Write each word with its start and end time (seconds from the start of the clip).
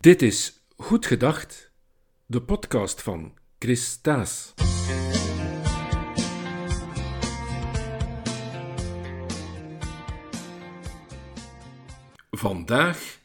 Dit 0.00 0.22
is 0.22 0.62
Goed 0.76 1.06
Gedacht, 1.06 1.70
de 2.26 2.42
podcast 2.42 3.02
van 3.02 3.34
Chris 3.58 4.00
Taas. 4.00 4.54
Vandaag 12.30 13.18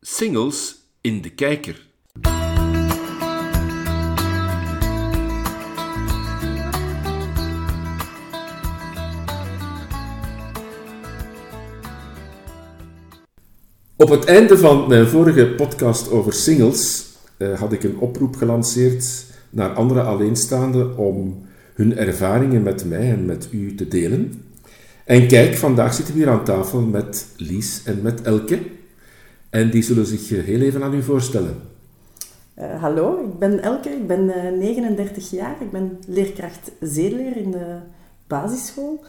singles 0.00 0.76
in 1.00 1.20
de 1.22 1.30
kijker. 1.34 1.87
Op 13.98 14.08
het 14.08 14.24
einde 14.24 14.58
van 14.58 14.88
mijn 14.88 15.06
vorige 15.06 15.46
podcast 15.46 16.10
over 16.10 16.32
singles 16.32 17.06
eh, 17.36 17.60
had 17.60 17.72
ik 17.72 17.84
een 17.84 17.98
oproep 17.98 18.36
gelanceerd 18.36 19.24
naar 19.50 19.74
andere 19.74 20.02
alleenstaanden 20.02 20.96
om 20.96 21.46
hun 21.74 21.96
ervaringen 21.96 22.62
met 22.62 22.84
mij 22.84 23.10
en 23.10 23.24
met 23.24 23.48
u 23.50 23.74
te 23.74 23.88
delen. 23.88 24.42
En 25.04 25.26
kijk, 25.26 25.54
vandaag 25.54 25.94
zitten 25.94 26.14
we 26.14 26.20
hier 26.20 26.30
aan 26.30 26.44
tafel 26.44 26.80
met 26.80 27.26
Lies 27.36 27.82
en 27.84 28.02
met 28.02 28.22
Elke. 28.22 28.58
En 29.50 29.70
die 29.70 29.82
zullen 29.82 30.06
zich 30.06 30.32
eh, 30.32 30.44
heel 30.44 30.60
even 30.60 30.82
aan 30.82 30.94
u 30.94 31.02
voorstellen. 31.02 31.54
Uh, 32.58 32.80
hallo, 32.82 33.24
ik 33.24 33.38
ben 33.38 33.62
Elke, 33.62 33.88
ik 33.88 34.06
ben 34.06 34.24
uh, 34.24 34.58
39 34.58 35.30
jaar. 35.30 35.56
Ik 35.60 35.70
ben 35.70 35.98
leerkracht 36.06 36.70
zedeleer 36.80 37.36
in 37.36 37.50
de 37.50 37.76
basisschool. 38.26 39.04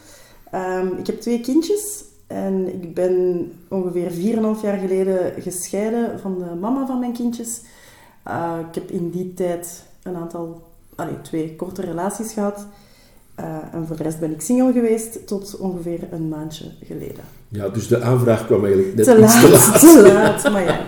Um, 0.54 0.98
ik 0.98 1.08
heb 1.08 1.22
twee 1.22 1.42
kindjes 1.42 2.04
en 2.30 2.74
ik 2.82 2.94
ben 2.94 3.46
ongeveer 3.68 4.12
4,5 4.12 4.62
jaar 4.62 4.78
geleden 4.78 5.42
gescheiden 5.42 6.20
van 6.20 6.38
de 6.40 6.56
mama 6.60 6.86
van 6.86 7.00
mijn 7.00 7.14
kindjes. 7.14 7.62
Uh, 8.28 8.54
ik 8.70 8.76
heb 8.76 8.90
in 8.92 9.10
die 9.10 9.34
tijd 9.34 9.84
een 10.04 10.16
aantal, 10.16 10.62
allee, 10.96 11.22
twee 11.22 11.56
korte 11.56 11.82
relaties 11.82 12.34
gehad. 12.34 12.66
Uh, 13.40 13.46
en 13.72 13.88
voor 13.88 13.96
de 13.96 14.04
rest 14.04 14.20
ben 14.20 14.32
ik 14.32 14.42
single 14.42 14.72
geweest 14.72 15.28
tot 15.28 15.58
ongeveer 15.58 16.00
een 16.12 16.30
maandje 16.30 16.66
geleden. 16.84 17.24
Ja, 17.48 17.70
dus 17.70 17.88
de 17.88 18.02
aanvraag 18.02 18.46
kwam 18.46 18.66
eigenlijk 18.66 18.96
net 18.96 19.06
te 19.06 19.20
laat, 19.20 19.80
te 19.80 20.12
laat. 20.14 20.52
maar 20.52 20.64
ja. 20.64 20.80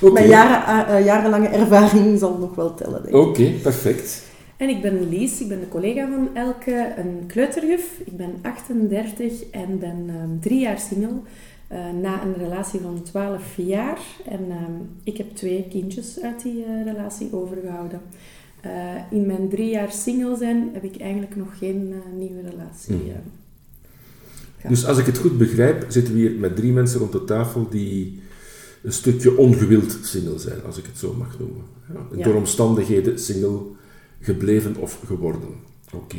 Okay. 0.00 0.12
Mijn 0.12 0.28
jaren, 0.28 0.98
uh, 0.98 1.04
jarenlange 1.04 1.48
ervaring 1.48 2.18
zal 2.18 2.36
nog 2.38 2.54
wel 2.54 2.74
tellen, 2.74 3.02
denk 3.02 3.14
ik. 3.14 3.14
Oké, 3.14 3.28
okay, 3.28 3.58
perfect. 3.62 4.22
En 4.56 4.68
ik 4.68 4.82
ben 4.82 5.08
Lies, 5.08 5.40
ik 5.40 5.48
ben 5.48 5.60
de 5.60 5.68
collega 5.68 6.08
van 6.08 6.36
Elke, 6.36 6.94
een 6.96 7.26
kleuterjuf. 7.26 8.00
Ik 8.04 8.16
ben 8.16 8.30
38 8.42 9.50
en 9.50 9.78
ben 9.78 10.10
um, 10.22 10.40
drie 10.40 10.60
jaar 10.60 10.78
single. 10.78 11.20
Uh, 11.72 11.78
na 12.00 12.22
een 12.22 12.34
relatie 12.34 12.80
van 12.80 13.02
12 13.02 13.56
jaar. 13.56 13.98
En 14.24 14.40
um, 14.40 14.88
ik 15.02 15.16
heb 15.16 15.34
twee 15.34 15.66
kindjes 15.70 16.20
uit 16.20 16.42
die 16.42 16.64
uh, 16.64 16.84
relatie 16.84 17.28
overgehouden. 17.32 18.00
Uh, 18.66 18.72
in 19.10 19.26
mijn 19.26 19.48
drie 19.48 19.70
jaar 19.70 19.92
single 19.92 20.36
zijn 20.36 20.70
heb 20.72 20.84
ik 20.84 21.00
eigenlijk 21.00 21.36
nog 21.36 21.58
geen 21.58 21.94
nieuwe 22.18 22.40
relatie 22.40 22.94
mm. 22.94 23.00
gehad. 23.00 23.22
Dus 24.68 24.86
als 24.86 24.98
ik 24.98 25.06
het 25.06 25.18
goed 25.18 25.38
begrijp, 25.38 25.84
zitten 25.88 26.14
we 26.14 26.20
hier 26.20 26.32
met 26.32 26.56
drie 26.56 26.72
mensen 26.72 27.00
rond 27.00 27.12
de 27.12 27.24
tafel 27.24 27.68
die 27.68 28.20
een 28.82 28.92
stukje 28.92 29.36
ongewild 29.36 29.98
single 30.02 30.38
zijn, 30.38 30.62
als 30.64 30.78
ik 30.78 30.86
het 30.86 30.98
zo 30.98 31.14
mag 31.18 31.38
noemen. 31.38 31.64
Ja, 31.88 32.22
door 32.22 32.32
ja. 32.32 32.38
omstandigheden 32.38 33.18
single 33.18 33.60
gebleven 34.20 34.76
of 34.76 35.00
geworden. 35.06 35.48
Oké. 35.94 36.18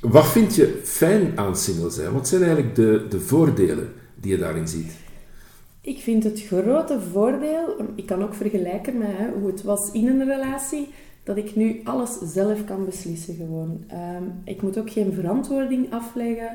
Wat 0.00 0.26
vind 0.26 0.54
je 0.54 0.80
fijn 0.84 1.38
aan 1.38 1.56
single 1.56 1.90
zijn? 1.90 2.12
Wat 2.12 2.28
zijn 2.28 2.42
eigenlijk 2.42 2.74
de, 2.74 3.06
de 3.08 3.20
voordelen 3.20 3.92
die 4.14 4.30
je 4.30 4.38
daarin 4.38 4.68
ziet? 4.68 4.92
Ik 5.80 5.98
vind 5.98 6.24
het 6.24 6.42
grote 6.42 7.00
voordeel, 7.12 7.76
ik 7.94 8.06
kan 8.06 8.22
ook 8.22 8.34
vergelijken 8.34 8.98
met 8.98 9.08
hoe 9.38 9.46
het 9.46 9.62
was 9.62 9.92
in 9.92 10.06
een 10.06 10.24
relatie, 10.24 10.88
dat 11.22 11.36
ik 11.36 11.56
nu 11.56 11.80
alles 11.84 12.18
zelf 12.32 12.64
kan 12.64 12.84
beslissen 12.84 13.34
gewoon. 13.34 13.84
Um, 13.92 14.32
ik 14.44 14.62
moet 14.62 14.78
ook 14.78 14.90
geen 14.90 15.12
verantwoording 15.12 15.92
afleggen. 15.92 16.50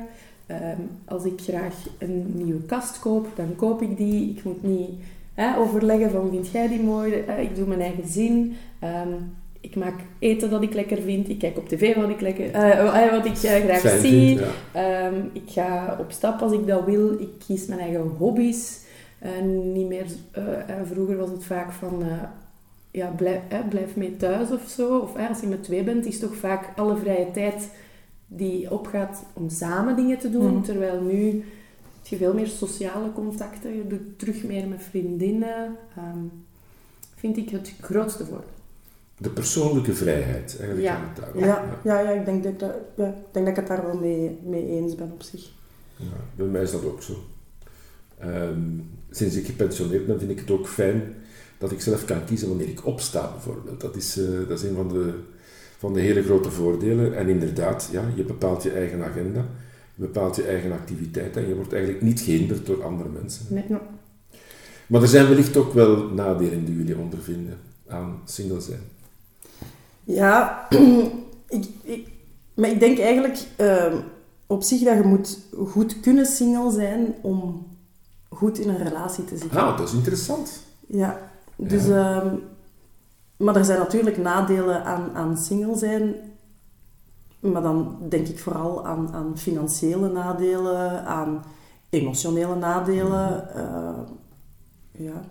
Um, 0.48 0.88
als 1.04 1.24
ik 1.24 1.40
graag 1.40 1.74
een 1.98 2.32
nieuwe 2.34 2.62
kast 2.62 2.98
koop, 2.98 3.26
dan 3.34 3.56
koop 3.56 3.82
ik 3.82 3.96
die. 3.96 4.30
Ik 4.30 4.44
moet 4.44 4.62
niet 4.62 4.90
hè, 5.34 5.58
overleggen 5.58 6.10
van, 6.10 6.30
vind 6.30 6.48
jij 6.48 6.68
die 6.68 6.82
mooi? 6.82 7.24
Uh, 7.28 7.42
ik 7.42 7.56
doe 7.56 7.66
mijn 7.66 7.80
eigen 7.80 8.08
zin. 8.08 8.54
Um, 8.84 9.34
ik 9.62 9.76
maak 9.76 10.00
eten 10.18 10.50
dat 10.50 10.62
ik 10.62 10.74
lekker 10.74 11.02
vind. 11.02 11.28
Ik 11.28 11.38
kijk 11.38 11.56
op 11.56 11.68
tv 11.68 11.94
wat 11.94 12.08
ik, 12.08 12.20
lekker, 12.20 12.54
uh, 12.54 13.10
wat 13.10 13.24
ik 13.24 13.42
uh, 13.42 13.50
graag 13.50 13.80
Fijn 13.80 14.00
zie. 14.00 14.36
Vind, 14.36 14.50
ja. 14.74 15.06
um, 15.06 15.30
ik 15.32 15.50
ga 15.50 15.96
op 16.00 16.12
stap 16.12 16.40
als 16.40 16.52
ik 16.52 16.66
dat 16.66 16.84
wil. 16.84 17.12
Ik 17.12 17.28
kies 17.46 17.66
mijn 17.66 17.80
eigen 17.80 18.00
hobby's. 18.00 18.80
Uh, 19.22 19.30
niet 19.72 19.88
meer... 19.88 20.06
vroeger 20.84 21.16
was 21.16 21.30
het 21.30 21.44
vaak 21.44 21.72
van... 21.72 22.04
ja, 22.90 23.08
blijf, 23.16 23.40
blijf 23.68 23.96
mee 23.96 24.16
thuis 24.16 24.50
of 24.50 24.68
zo. 24.68 24.98
Of 24.98 25.28
als 25.28 25.40
je 25.40 25.46
met 25.46 25.64
twee 25.64 25.82
bent, 25.82 26.06
is 26.06 26.18
toch 26.18 26.36
vaak 26.36 26.72
alle 26.76 26.96
vrije 26.96 27.30
tijd 27.30 27.68
die 28.26 28.70
opgaat 28.70 29.24
om 29.32 29.48
samen 29.48 29.96
dingen 29.96 30.18
te 30.18 30.30
doen. 30.30 30.54
Mm. 30.54 30.62
Terwijl 30.62 31.00
nu 31.00 31.44
heb 32.02 32.06
je 32.06 32.16
veel 32.16 32.34
meer 32.34 32.46
sociale 32.46 33.12
contacten. 33.12 33.76
Je 33.76 33.86
doet 33.86 34.18
terug 34.18 34.44
meer 34.44 34.68
met 34.68 34.82
vriendinnen. 34.82 35.76
Um, 35.98 36.44
vind 37.14 37.36
ik 37.36 37.50
het 37.50 37.72
grootste 37.80 38.24
voordeel 38.24 38.60
de 39.22 39.30
persoonlijke 39.30 39.94
vrijheid. 39.94 40.56
Eigenlijk 40.58 40.82
ja. 40.82 41.12
Het 41.14 41.34
ja. 41.34 41.46
Ja, 41.46 41.64
ja, 41.84 42.10
ja, 42.10 42.18
ik 42.18 42.24
denk 42.24 42.42
dat, 42.42 42.58
dat, 42.58 42.74
ja, 42.96 43.06
ik 43.06 43.32
denk 43.32 43.46
dat 43.46 43.56
ik 43.56 43.56
het 43.56 43.66
daar 43.66 43.86
wel 43.86 43.96
mee, 43.96 44.38
mee 44.44 44.68
eens 44.68 44.94
ben 44.94 45.10
op 45.12 45.22
zich. 45.22 45.50
Ja, 45.96 46.06
bij 46.34 46.46
mij 46.46 46.62
is 46.62 46.70
dat 46.70 46.84
ook 46.84 47.02
zo. 47.02 47.24
Um, 48.24 48.90
sinds 49.10 49.36
ik 49.36 49.46
gepensioneerd 49.46 50.06
ben, 50.06 50.18
vind 50.18 50.30
ik 50.30 50.38
het 50.38 50.50
ook 50.50 50.68
fijn 50.68 51.14
dat 51.58 51.72
ik 51.72 51.80
zelf 51.80 52.04
kan 52.04 52.24
kiezen 52.24 52.48
wanneer 52.48 52.68
ik 52.68 52.86
opsta, 52.86 53.30
bijvoorbeeld. 53.32 53.80
Dat 53.80 53.96
is, 53.96 54.18
uh, 54.18 54.48
dat 54.48 54.58
is 54.62 54.68
een 54.68 54.74
van 54.74 54.88
de, 54.88 55.14
van 55.78 55.92
de 55.92 56.00
hele 56.00 56.22
grote 56.22 56.50
voordelen. 56.50 57.16
En 57.16 57.28
inderdaad, 57.28 57.88
ja, 57.92 58.02
je 58.14 58.24
bepaalt 58.24 58.62
je 58.62 58.70
eigen 58.70 59.04
agenda, 59.04 59.46
je 59.94 60.02
bepaalt 60.02 60.36
je 60.36 60.42
eigen 60.42 60.72
activiteit 60.72 61.36
en 61.36 61.48
je 61.48 61.54
wordt 61.54 61.72
eigenlijk 61.72 62.02
niet 62.02 62.20
gehinderd 62.20 62.66
door 62.66 62.84
andere 62.84 63.08
mensen. 63.08 63.46
Nee, 63.48 63.64
no. 63.68 63.80
Maar 64.86 65.02
er 65.02 65.08
zijn 65.08 65.28
wellicht 65.28 65.56
ook 65.56 65.72
wel 65.72 66.08
nadelen 66.08 66.64
die 66.64 66.76
jullie 66.76 66.96
ondervinden 66.96 67.58
aan 67.86 68.20
single 68.24 68.60
zijn. 68.60 68.80
Ja, 70.04 70.66
ik, 71.48 71.68
ik, 71.82 72.08
maar 72.54 72.70
ik 72.70 72.80
denk 72.80 72.98
eigenlijk 72.98 73.46
uh, 73.60 73.94
op 74.46 74.62
zich 74.62 74.82
dat 74.82 74.96
je 74.96 75.02
moet 75.02 75.38
goed 75.68 76.00
kunnen 76.00 76.26
single 76.26 76.70
zijn 76.70 77.14
om 77.22 77.66
goed 78.28 78.58
in 78.58 78.68
een 78.68 78.82
relatie 78.82 79.24
te 79.24 79.36
zitten. 79.36 79.60
Ah, 79.60 79.78
dat 79.78 79.88
is 79.88 79.94
interessant. 79.94 80.62
Ja, 80.86 81.18
dus... 81.56 81.86
Ja. 81.86 82.24
Uh, 82.24 82.32
maar 83.36 83.56
er 83.56 83.64
zijn 83.64 83.78
natuurlijk 83.78 84.16
nadelen 84.16 84.84
aan, 84.84 85.10
aan 85.14 85.38
single 85.38 85.76
zijn. 85.76 86.14
Maar 87.40 87.62
dan 87.62 87.96
denk 88.08 88.28
ik 88.28 88.38
vooral 88.38 88.86
aan, 88.86 89.08
aan 89.12 89.38
financiële 89.38 90.08
nadelen, 90.08 91.04
aan 91.04 91.44
emotionele 91.90 92.54
nadelen. 92.54 93.48
Uh, 93.56 93.98
ja. 94.92 95.24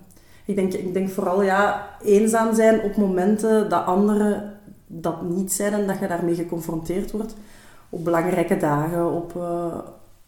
ik, 0.45 0.55
denk, 0.55 0.73
ik 0.73 0.93
denk 0.93 1.09
vooral 1.09 1.41
ja, 1.43 1.87
eenzaam 2.03 2.55
zijn 2.55 2.81
op 2.81 2.95
momenten 2.95 3.69
dat 3.69 3.85
anderen 3.85 4.50
dat 4.99 5.21
niet 5.21 5.53
zijn 5.53 5.73
en 5.73 5.87
dat 5.87 5.99
je 5.99 6.07
daarmee 6.07 6.35
geconfronteerd 6.35 7.11
wordt 7.11 7.35
op 7.89 8.03
belangrijke 8.03 8.57
dagen, 8.57 9.11
op, 9.11 9.33
uh, 9.37 9.77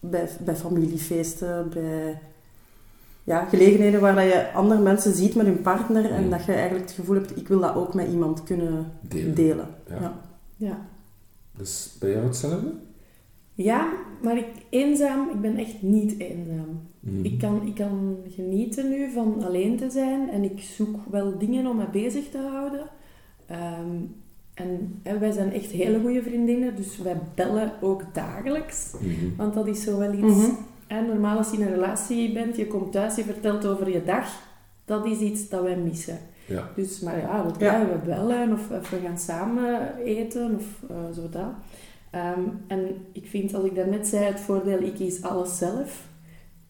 bij, 0.00 0.28
bij 0.44 0.56
familiefeesten, 0.56 1.68
bij 1.68 2.18
ja, 3.24 3.44
gelegenheden 3.44 4.00
waar 4.00 4.14
dat 4.14 4.24
je 4.24 4.52
andere 4.52 4.80
mensen 4.80 5.14
ziet 5.14 5.34
met 5.34 5.46
hun 5.46 5.62
partner 5.62 6.10
en 6.10 6.24
mm. 6.24 6.30
dat 6.30 6.44
je 6.44 6.52
eigenlijk 6.52 6.84
het 6.84 6.94
gevoel 6.94 7.14
hebt, 7.14 7.36
ik 7.36 7.48
wil 7.48 7.60
dat 7.60 7.74
ook 7.74 7.94
met 7.94 8.08
iemand 8.08 8.42
kunnen 8.42 8.92
delen. 9.00 9.34
delen. 9.34 9.68
Ja. 9.88 10.00
ja. 10.00 10.12
ja. 10.56 10.86
Dus 11.56 11.96
bij 12.00 12.10
jou 12.10 12.24
hetzelfde? 12.24 12.72
Ja, 13.54 13.92
maar 14.22 14.36
ik, 14.36 14.48
eenzaam, 14.70 15.30
ik 15.30 15.40
ben 15.40 15.56
echt 15.56 15.82
niet 15.82 16.18
eenzaam. 16.18 16.80
Mm. 17.00 17.24
Ik, 17.24 17.38
kan, 17.38 17.66
ik 17.66 17.74
kan 17.74 18.16
genieten 18.28 18.88
nu 18.88 19.10
van 19.10 19.44
alleen 19.44 19.76
te 19.76 19.90
zijn 19.90 20.30
en 20.30 20.42
ik 20.42 20.60
zoek 20.60 20.96
wel 21.10 21.38
dingen 21.38 21.66
om 21.66 21.76
me 21.76 21.88
bezig 21.92 22.30
te 22.30 22.38
houden. 22.38 22.86
Um, 23.50 24.14
en, 24.54 25.00
en, 25.02 25.20
wij 25.20 25.32
zijn 25.32 25.52
echt 25.52 25.70
hele 25.70 26.00
goede 26.00 26.22
vriendinnen, 26.22 26.76
dus 26.76 26.98
wij 26.98 27.16
bellen 27.34 27.72
ook 27.80 28.02
dagelijks. 28.12 28.92
Mm 29.00 29.14
-hmm. 29.14 29.34
Want 29.36 29.54
dat 29.54 29.66
is 29.66 29.82
zo 29.82 29.98
wel 29.98 30.12
iets... 30.12 30.22
Mm 30.22 30.40
-hmm. 30.40 30.58
en 30.86 31.06
normaal 31.06 31.36
als 31.36 31.50
je 31.50 31.56
in 31.56 31.62
een 31.62 31.74
relatie 31.74 32.32
bent, 32.32 32.56
je 32.56 32.66
komt 32.66 32.92
thuis, 32.92 33.16
je 33.16 33.24
vertelt 33.24 33.66
over 33.66 33.90
je 33.90 34.04
dag. 34.04 34.28
Dat 34.84 35.06
is 35.06 35.18
iets 35.18 35.48
dat 35.48 35.62
wij 35.62 35.76
missen. 35.76 36.18
Ja. 36.46 36.68
Dus, 36.76 37.00
maar 37.00 37.18
ja, 37.18 37.42
dat 37.42 37.56
ja. 37.58 37.86
we 37.86 37.98
bellen 38.04 38.52
of, 38.52 38.70
of, 38.70 38.90
we 38.90 38.98
gaan 39.04 39.18
samen 39.18 39.96
eten 40.04 40.54
of 40.54 40.90
uh, 40.90 40.96
zo 41.14 41.28
dat. 41.28 41.52
Um, 42.14 42.60
en 42.66 42.96
ik 43.12 43.26
vind, 43.26 43.54
als 43.54 43.64
ik 43.64 43.74
daarnet 43.74 44.06
zei, 44.06 44.24
het 44.24 44.40
voordeel, 44.40 44.82
ik 44.82 44.94
kies 44.94 45.22
alles 45.22 45.58
zelf 45.58 46.12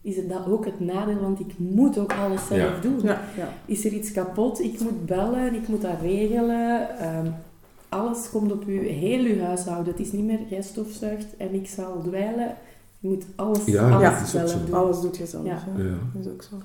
is 0.05 0.17
het 0.17 0.29
dat 0.29 0.47
ook 0.47 0.65
het 0.65 0.81
nadeel, 0.81 1.21
want 1.21 1.41
ik 1.41 1.59
moet 1.59 1.99
ook 1.99 2.13
alles 2.13 2.47
zelf 2.47 2.75
ja. 2.75 2.81
doen. 2.81 3.01
Ja, 3.03 3.21
ja. 3.37 3.49
Is 3.67 3.85
er 3.85 3.93
iets 3.93 4.13
kapot, 4.13 4.61
ik 4.61 4.81
moet 4.81 5.07
bellen, 5.07 5.55
ik 5.55 5.69
moet 5.69 5.83
dat 5.83 6.01
regelen. 6.01 6.89
Um, 7.17 7.35
alles 8.01 8.31
komt 8.31 8.53
op 8.53 8.69
u, 8.69 8.89
heel 8.89 9.25
uw 9.25 9.41
huishouden. 9.41 9.93
Het 9.93 10.03
is 10.07 10.13
niet 10.13 10.25
meer 10.25 10.39
jij 10.51 10.63
stofzuigt 10.63 11.37
en 11.37 11.55
ik 11.55 11.67
zal 11.69 12.03
dweilen. 12.03 12.55
Je 12.99 13.09
moet 13.09 13.25
alles, 13.37 13.65
Ja, 13.65 13.91
alles 13.91 14.31
zelf 14.31 14.51
zo. 14.51 14.59
doen. 14.67 14.75
Alles 14.75 15.01
doet 15.01 15.17
je 15.17 15.27
zelf. 15.27 15.45
Ja. 15.47 15.65
Ja. 15.77 15.83
Ja. 15.85 15.91
Dat 16.15 16.25
is 16.27 16.33
ook 16.33 16.43
zo. 16.43 16.57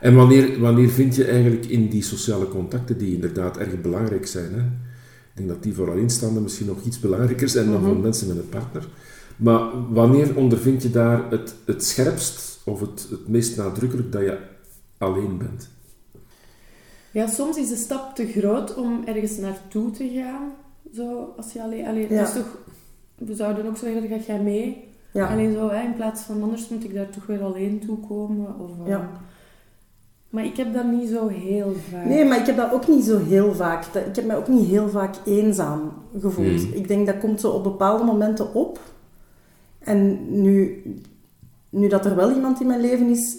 En 0.00 0.14
wanneer, 0.14 0.60
wanneer 0.60 0.88
vind 0.88 1.16
je 1.16 1.24
eigenlijk 1.24 1.66
in 1.66 1.88
die 1.88 2.02
sociale 2.02 2.48
contacten, 2.48 2.98
die 2.98 3.14
inderdaad 3.14 3.56
erg 3.56 3.80
belangrijk 3.80 4.26
zijn, 4.26 4.52
hè? 4.52 4.58
ik 4.60 5.34
denk 5.34 5.48
dat 5.48 5.62
die 5.62 5.74
voor 5.74 5.90
alleenstaanden 5.90 6.42
misschien 6.42 6.66
nog 6.66 6.82
iets 6.84 7.00
belangrijker 7.00 7.48
zijn 7.48 7.66
dan 7.70 7.80
Mhm. 7.80 7.84
voor 7.90 7.96
mensen 7.98 8.28
met 8.28 8.36
een 8.36 8.48
partner, 8.48 8.88
maar 9.36 9.92
wanneer 9.92 10.36
ondervind 10.36 10.82
je 10.82 10.90
daar 10.90 11.30
het, 11.30 11.54
het 11.64 11.84
scherpst 11.84 12.60
of 12.64 12.80
het, 12.80 13.06
het 13.10 13.28
meest 13.28 13.56
nadrukkelijk 13.56 14.12
dat 14.12 14.22
je 14.22 14.38
alleen 14.98 15.38
bent? 15.38 15.68
Ja, 17.12 17.26
soms 17.26 17.56
is 17.56 17.68
de 17.68 17.76
stap 17.76 18.14
te 18.14 18.26
groot 18.26 18.74
om 18.74 19.02
ergens 19.04 19.36
naartoe 19.36 19.90
te 19.90 20.08
gaan. 20.14 20.52
Zo, 20.94 21.34
als 21.36 21.52
je 21.52 21.62
alleen... 21.62 21.86
alleen 21.86 22.06
Ja. 22.14 22.22
is 22.22 22.32
toch, 22.32 22.58
we 23.18 23.34
zouden 23.34 23.66
ook 23.66 23.76
zeggen, 23.76 24.08
ga 24.08 24.16
jij 24.26 24.40
mee? 24.40 24.84
Ja. 25.12 25.26
Alleen 25.32 25.52
zo, 25.52 25.68
hè, 25.70 25.82
in 25.82 25.94
plaats 25.94 26.22
van 26.22 26.42
anders 26.42 26.68
moet 26.68 26.84
ik 26.84 26.94
daar 26.94 27.10
toch 27.10 27.26
weer 27.26 27.42
alleen 27.42 27.80
toe 27.86 27.98
komen. 28.08 28.46
Of, 28.60 28.70
eh, 28.84 28.88
Ja. 28.88 29.10
Maar 30.30 30.44
ik 30.44 30.56
heb 30.56 30.74
dat 30.74 30.84
niet 30.84 31.08
zo 31.08 31.28
heel 31.28 31.72
vaak. 31.90 32.04
Nee, 32.04 32.24
maar 32.24 32.38
ik 32.40 32.46
heb 32.46 32.56
dat 32.56 32.72
ook 32.72 32.88
niet 32.88 33.04
zo 33.04 33.18
heel 33.24 33.54
vaak. 33.54 33.92
Dat- 33.92 34.06
Ik 34.06 34.16
heb 34.16 34.24
mij 34.26 34.36
ook 34.36 34.48
niet 34.48 34.66
heel 34.68 34.88
vaak 34.88 35.14
eenzaam 35.24 35.92
gevoeld. 36.20 36.60
Hmm. 36.62 36.72
Ik 36.72 36.88
denk 36.88 37.06
dat 37.06 37.18
komt 37.18 37.40
zo 37.40 37.50
op 37.50 37.62
bepaalde 37.62 38.04
momenten 38.04 38.54
op. 38.54 38.80
En 39.78 40.18
nu, 40.42 40.82
nu 41.70 41.88
dat 41.88 42.06
er 42.06 42.16
wel 42.16 42.32
iemand 42.32 42.60
in 42.60 42.66
mijn 42.66 42.80
leven 42.80 43.08
is, 43.08 43.36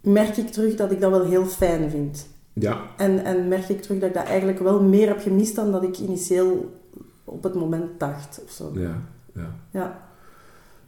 merk 0.00 0.36
ik 0.36 0.48
terug 0.48 0.74
dat 0.74 0.90
ik 0.92 1.00
dat 1.00 1.10
wel 1.10 1.24
heel 1.24 1.44
fijn 1.46 1.90
vind. 1.90 2.26
Ja, 2.52 2.80
En, 2.96 3.24
en 3.24 3.48
merk 3.48 3.68
ik 3.68 3.82
terug 3.82 3.98
dat 4.00 4.08
ik 4.08 4.14
dat 4.14 4.24
eigenlijk 4.24 4.58
wel 4.58 4.82
meer 4.82 5.08
heb 5.08 5.20
gemist 5.20 5.54
dan 5.54 5.72
dat 5.72 5.82
ik 5.82 5.98
initieel 5.98 6.80
op 7.24 7.42
het 7.42 7.54
moment 7.54 8.00
dacht. 8.00 8.40
Of 8.44 8.50
zo. 8.50 8.70
ja, 8.74 9.02
ja. 9.34 9.54
Ja. 9.70 10.10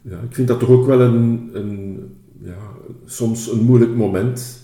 Ja, 0.02 0.18
ik 0.20 0.34
vind 0.34 0.48
dat 0.48 0.58
toch 0.60 0.68
ook 0.68 0.86
wel 0.86 1.00
een, 1.00 1.50
een, 1.52 2.16
ja, 2.42 2.56
soms 3.04 3.50
een 3.52 3.62
moeilijk 3.64 3.94
moment 3.94 4.60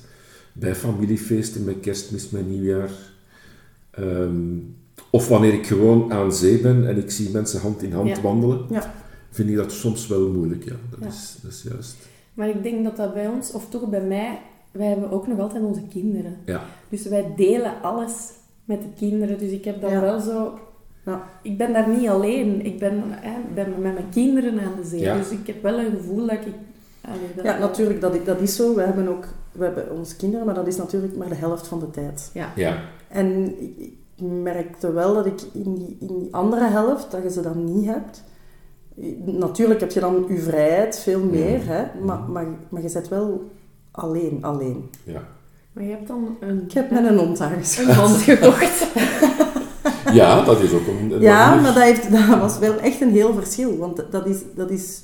bij 0.52 0.74
familiefeesten, 0.74 1.64
met 1.64 1.80
kerstmis, 1.80 2.30
met 2.30 2.48
nieuwjaar. 2.48 2.90
Ehm, 3.90 4.56
of 5.10 5.28
wanneer 5.28 5.52
ik 5.52 5.66
gewoon 5.66 6.12
aan 6.12 6.32
zee 6.32 6.58
ben 6.60 6.88
en 6.88 6.96
ik 6.96 7.10
zie 7.10 7.30
mensen 7.30 7.60
hand 7.60 7.82
in 7.82 7.92
hand 7.92 8.08
Ja. 8.08 8.20
wandelen, 8.20 8.66
Ja. 8.70 8.94
vind 9.30 9.48
ik 9.48 9.56
dat 9.56 9.72
soms 9.72 10.06
wel 10.06 10.28
moeilijk. 10.28 10.64
Ja, 10.64 10.76
dat, 10.90 10.98
Ja. 11.00 11.06
Is, 11.06 11.36
dat 11.42 11.50
is 11.50 11.62
juist. 11.70 11.96
Maar 12.34 12.48
ik 12.48 12.62
denk 12.62 12.84
dat 12.84 12.96
dat 12.96 13.14
bij 13.14 13.26
ons, 13.28 13.52
of 13.52 13.68
toch 13.68 13.88
bij 13.88 14.02
mij, 14.04 14.40
wij 14.72 14.86
hebben 14.86 15.10
ook 15.10 15.26
nog 15.26 15.38
altijd 15.38 15.64
onze 15.64 15.82
kinderen. 15.88 16.36
Ja, 16.44 16.62
Dus 16.88 17.06
wij 17.06 17.32
delen 17.36 17.72
alles 17.82 18.12
met 18.64 18.80
de 18.82 18.88
kinderen. 18.96 19.38
Dus 19.38 19.50
ik 19.50 19.64
heb 19.64 19.80
dan 19.80 19.90
Ja. 19.90 20.00
wel 20.00 20.20
zo... 20.20 20.58
Ja. 21.04 21.22
Ik 21.42 21.58
ben 21.58 21.72
daar 21.72 21.88
niet 21.88 22.08
alleen. 22.08 22.64
Ik 22.64 22.78
ben, 22.78 23.02
hè, 23.06 23.32
ben 23.54 23.68
met 23.68 23.92
mijn 23.94 24.08
kinderen 24.10 24.60
aan 24.60 24.72
de 24.82 24.88
zee. 24.88 25.00
Ja. 25.00 25.16
Dus 25.16 25.30
ik 25.30 25.46
heb 25.46 25.62
wel 25.62 25.78
een 25.78 25.90
gevoel 25.90 26.26
dat 26.26 26.32
ik... 26.32 26.54
Allee, 27.00 27.18
dat 27.36 27.44
ja, 27.44 27.58
natuurlijk, 27.58 28.00
dat, 28.00 28.24
dat 28.24 28.40
is 28.40 28.56
zo. 28.56 28.74
We 28.74 28.82
hebben 28.82 29.08
ook 29.08 29.24
we 29.52 29.64
hebben 29.64 29.90
onze 29.98 30.16
kinderen, 30.16 30.46
maar 30.46 30.54
dat 30.54 30.66
is 30.66 30.76
natuurlijk 30.76 31.16
maar 31.16 31.28
de 31.28 31.34
helft 31.34 31.66
van 31.66 31.80
de 31.80 31.90
tijd. 31.90 32.30
Ja. 32.34 32.52
ja, 32.56 32.78
En 33.08 33.60
ik, 33.60 33.78
ik 33.78 34.24
merkte 34.26 34.92
wel 34.92 35.14
dat 35.14 35.26
ik 35.26 35.40
in 35.52 35.74
die, 35.74 35.96
in 36.00 36.18
die 36.18 36.34
andere 36.34 36.68
helft, 36.68 37.10
dat 37.10 37.22
je 37.22 37.30
ze 37.30 37.40
dan 37.42 37.64
niet 37.74 37.86
hebt. 37.86 38.22
Natuurlijk 39.24 39.80
heb 39.80 39.90
je 39.90 40.00
dan 40.00 40.24
je 40.28 40.38
vrijheid 40.38 40.98
veel 40.98 41.20
meer, 41.20 41.66
hè, 41.66 41.84
maar, 42.04 42.20
maar, 42.28 42.46
maar 42.68 42.82
je 42.82 42.88
zit 42.88 43.08
wel 43.08 43.50
alleen, 43.90 44.38
alleen. 44.44 44.90
ja. 45.04 45.22
Maar 45.72 45.84
je 45.84 45.90
hebt 45.90 46.06
dan 46.08 46.36
een... 46.40 46.62
Ik 46.64 46.72
heb 46.72 46.90
met 46.90 47.04
een 47.04 47.18
hond 47.18 47.40
aangeschaft. 47.40 47.88
een 47.88 47.94
hond 47.96 48.16
gekocht. 48.22 48.86
ja, 50.20 50.44
dat 50.44 50.60
is 50.60 50.72
ook 50.72 50.86
een, 50.86 51.10
een 51.12 51.20
Ja, 51.20 51.46
manier. 51.48 51.62
maar 51.62 51.74
dat, 51.74 51.82
heeft, 51.82 52.10
dat 52.12 52.38
was 52.38 52.58
wel 52.58 52.78
echt 52.78 53.00
een 53.00 53.10
heel 53.10 53.34
verschil. 53.34 53.76
Want 53.76 54.02
dat 54.10 54.26
is, 54.26 54.38
dat 54.54 54.70
is, 54.70 55.02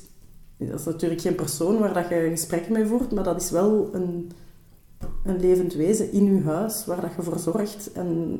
dat 0.57 0.79
is 0.79 0.85
natuurlijk 0.85 1.21
geen 1.21 1.35
persoon 1.35 1.77
waar 1.79 1.93
dat 1.93 2.09
je 2.09 2.27
gesprek 2.29 2.69
mee 2.69 2.85
voert, 2.85 3.11
maar 3.11 3.23
dat 3.23 3.41
is 3.41 3.51
wel 3.51 3.89
een, 3.93 4.31
een 5.23 5.39
levend 5.39 5.73
wezen 5.73 6.11
in 6.11 6.35
je 6.35 6.43
huis, 6.43 6.83
waar 6.85 7.01
dat 7.01 7.11
je 7.15 7.21
voor 7.23 7.39
zorgt 7.39 7.91
en 7.91 8.39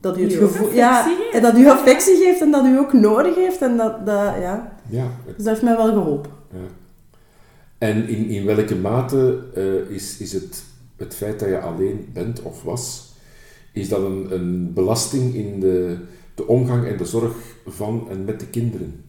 dat 0.00 0.18
u 0.18 0.22
het 0.22 0.32
gevoel... 0.32 0.72
Ja, 0.72 1.06
en 1.32 1.42
dat 1.42 1.56
u 1.58 1.68
affectie 1.68 2.16
geeft 2.16 2.40
en 2.40 2.50
dat 2.50 2.64
u 2.64 2.78
ook 2.78 2.92
nodig 2.92 3.34
heeft. 3.34 3.62
En 3.62 3.76
dat, 3.76 4.06
dat, 4.06 4.34
ja. 4.40 4.72
Ja, 4.88 5.06
Dus 5.26 5.36
dat 5.36 5.46
heeft 5.46 5.62
mij 5.62 5.76
wel 5.76 5.86
geholpen. 5.92 6.30
ja. 6.52 6.58
En 7.84 8.08
in, 8.08 8.28
in 8.28 8.44
welke 8.44 8.76
mate 8.76 9.42
eh, 9.54 9.94
is, 9.94 10.18
is 10.18 10.32
het, 10.32 10.64
het 10.96 11.14
feit 11.14 11.40
dat 11.40 11.48
je 11.48 11.60
alleen 11.60 12.08
bent 12.12 12.42
of 12.42 12.62
was, 12.62 13.12
is 13.72 13.88
dat 13.88 14.00
een, 14.00 14.34
een 14.34 14.72
belasting 14.72 15.34
in 15.34 15.60
de, 15.60 15.96
de 16.34 16.46
omgang 16.46 16.86
en 16.86 16.96
de 16.96 17.04
zorg 17.04 17.56
van 17.66 18.06
en 18.10 18.24
met 18.24 18.40
de 18.40 18.46
kinderen? 18.46 19.04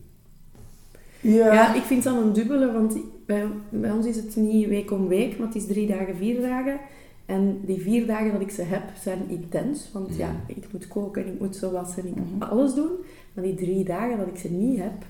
Ja, 1.22 1.76
ik 1.76 1.82
vind 1.82 2.04
dat 2.04 2.16
een 2.16 2.34
dubbele, 2.34 2.72
want 2.72 2.98
bij, 3.26 3.48
bij 3.70 3.92
ons 3.92 4.06
is 4.06 4.16
het 4.16 4.36
niet 4.36 4.68
week 4.68 4.92
om 4.92 5.08
week, 5.08 5.38
maar 5.38 5.48
het 5.48 5.56
is 5.56 5.66
drie 5.66 5.88
dagen, 5.88 6.16
vier 6.16 6.42
dagen. 6.42 6.80
En 7.26 7.60
die 7.66 7.82
vier 7.82 8.06
dagen 8.08 8.32
dat 8.32 8.42
ik 8.42 8.52
ze 8.52 8.62
heb, 8.62 8.84
zijn 9.02 9.20
intens. 9.28 9.90
Want 9.94 10.16
ja, 10.16 10.36
ik 10.48 10.66
moet 10.72 10.88
koken, 10.88 11.28
ik 11.28 11.40
moet 11.40 11.56
zo 11.56 11.72
wassen, 11.72 12.08
ik 12.08 12.16
moet 12.16 12.50
alles 12.50 12.74
doen. 12.74 12.92
Maar 13.34 13.44
die 13.44 13.56
drie 13.56 13.84
dagen 13.84 14.18
dat 14.18 14.28
ik 14.28 14.38
ze 14.38 14.52
niet 14.52 14.80
heb, 14.80 15.06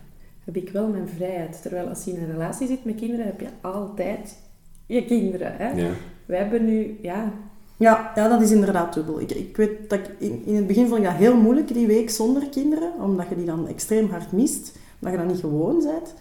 heb 0.45 0.55
ik 0.55 0.69
wel 0.69 0.87
mijn 0.87 1.07
vrijheid. 1.15 1.61
Terwijl 1.61 1.87
als 1.87 2.03
je 2.03 2.11
in 2.11 2.21
een 2.21 2.31
relatie 2.31 2.67
zit 2.67 2.85
met 2.85 2.95
kinderen, 2.95 3.25
heb 3.25 3.39
je 3.39 3.47
altijd 3.61 4.37
je 4.85 5.05
kinderen. 5.05 5.55
Hè? 5.57 5.69
Ja. 5.71 5.91
Wij 6.25 6.37
hebben 6.37 6.65
nu, 6.65 6.97
ja, 7.01 7.31
Ja, 7.77 8.11
ja, 8.15 8.27
dat 8.27 8.41
is 8.41 8.51
inderdaad 8.51 8.93
dubbel. 8.93 9.19
Ik, 9.19 9.31
ik 9.31 9.57
weet 9.57 9.89
dat 9.89 9.99
ik, 9.99 10.09
in, 10.17 10.41
in 10.45 10.55
het 10.55 10.67
begin 10.67 10.87
vond 10.87 10.99
ik 10.99 11.05
dat 11.05 11.13
heel 11.13 11.35
moeilijk, 11.35 11.73
die 11.73 11.87
week 11.87 12.09
zonder 12.09 12.49
kinderen. 12.49 12.91
Omdat 13.01 13.29
je 13.29 13.35
die 13.35 13.45
dan 13.45 13.67
extreem 13.67 14.09
hard 14.09 14.31
mist. 14.31 14.77
Omdat 14.99 15.19
je 15.19 15.25
dat 15.25 15.33
niet 15.33 15.43
gewoon 15.43 15.83
bent. 15.83 16.13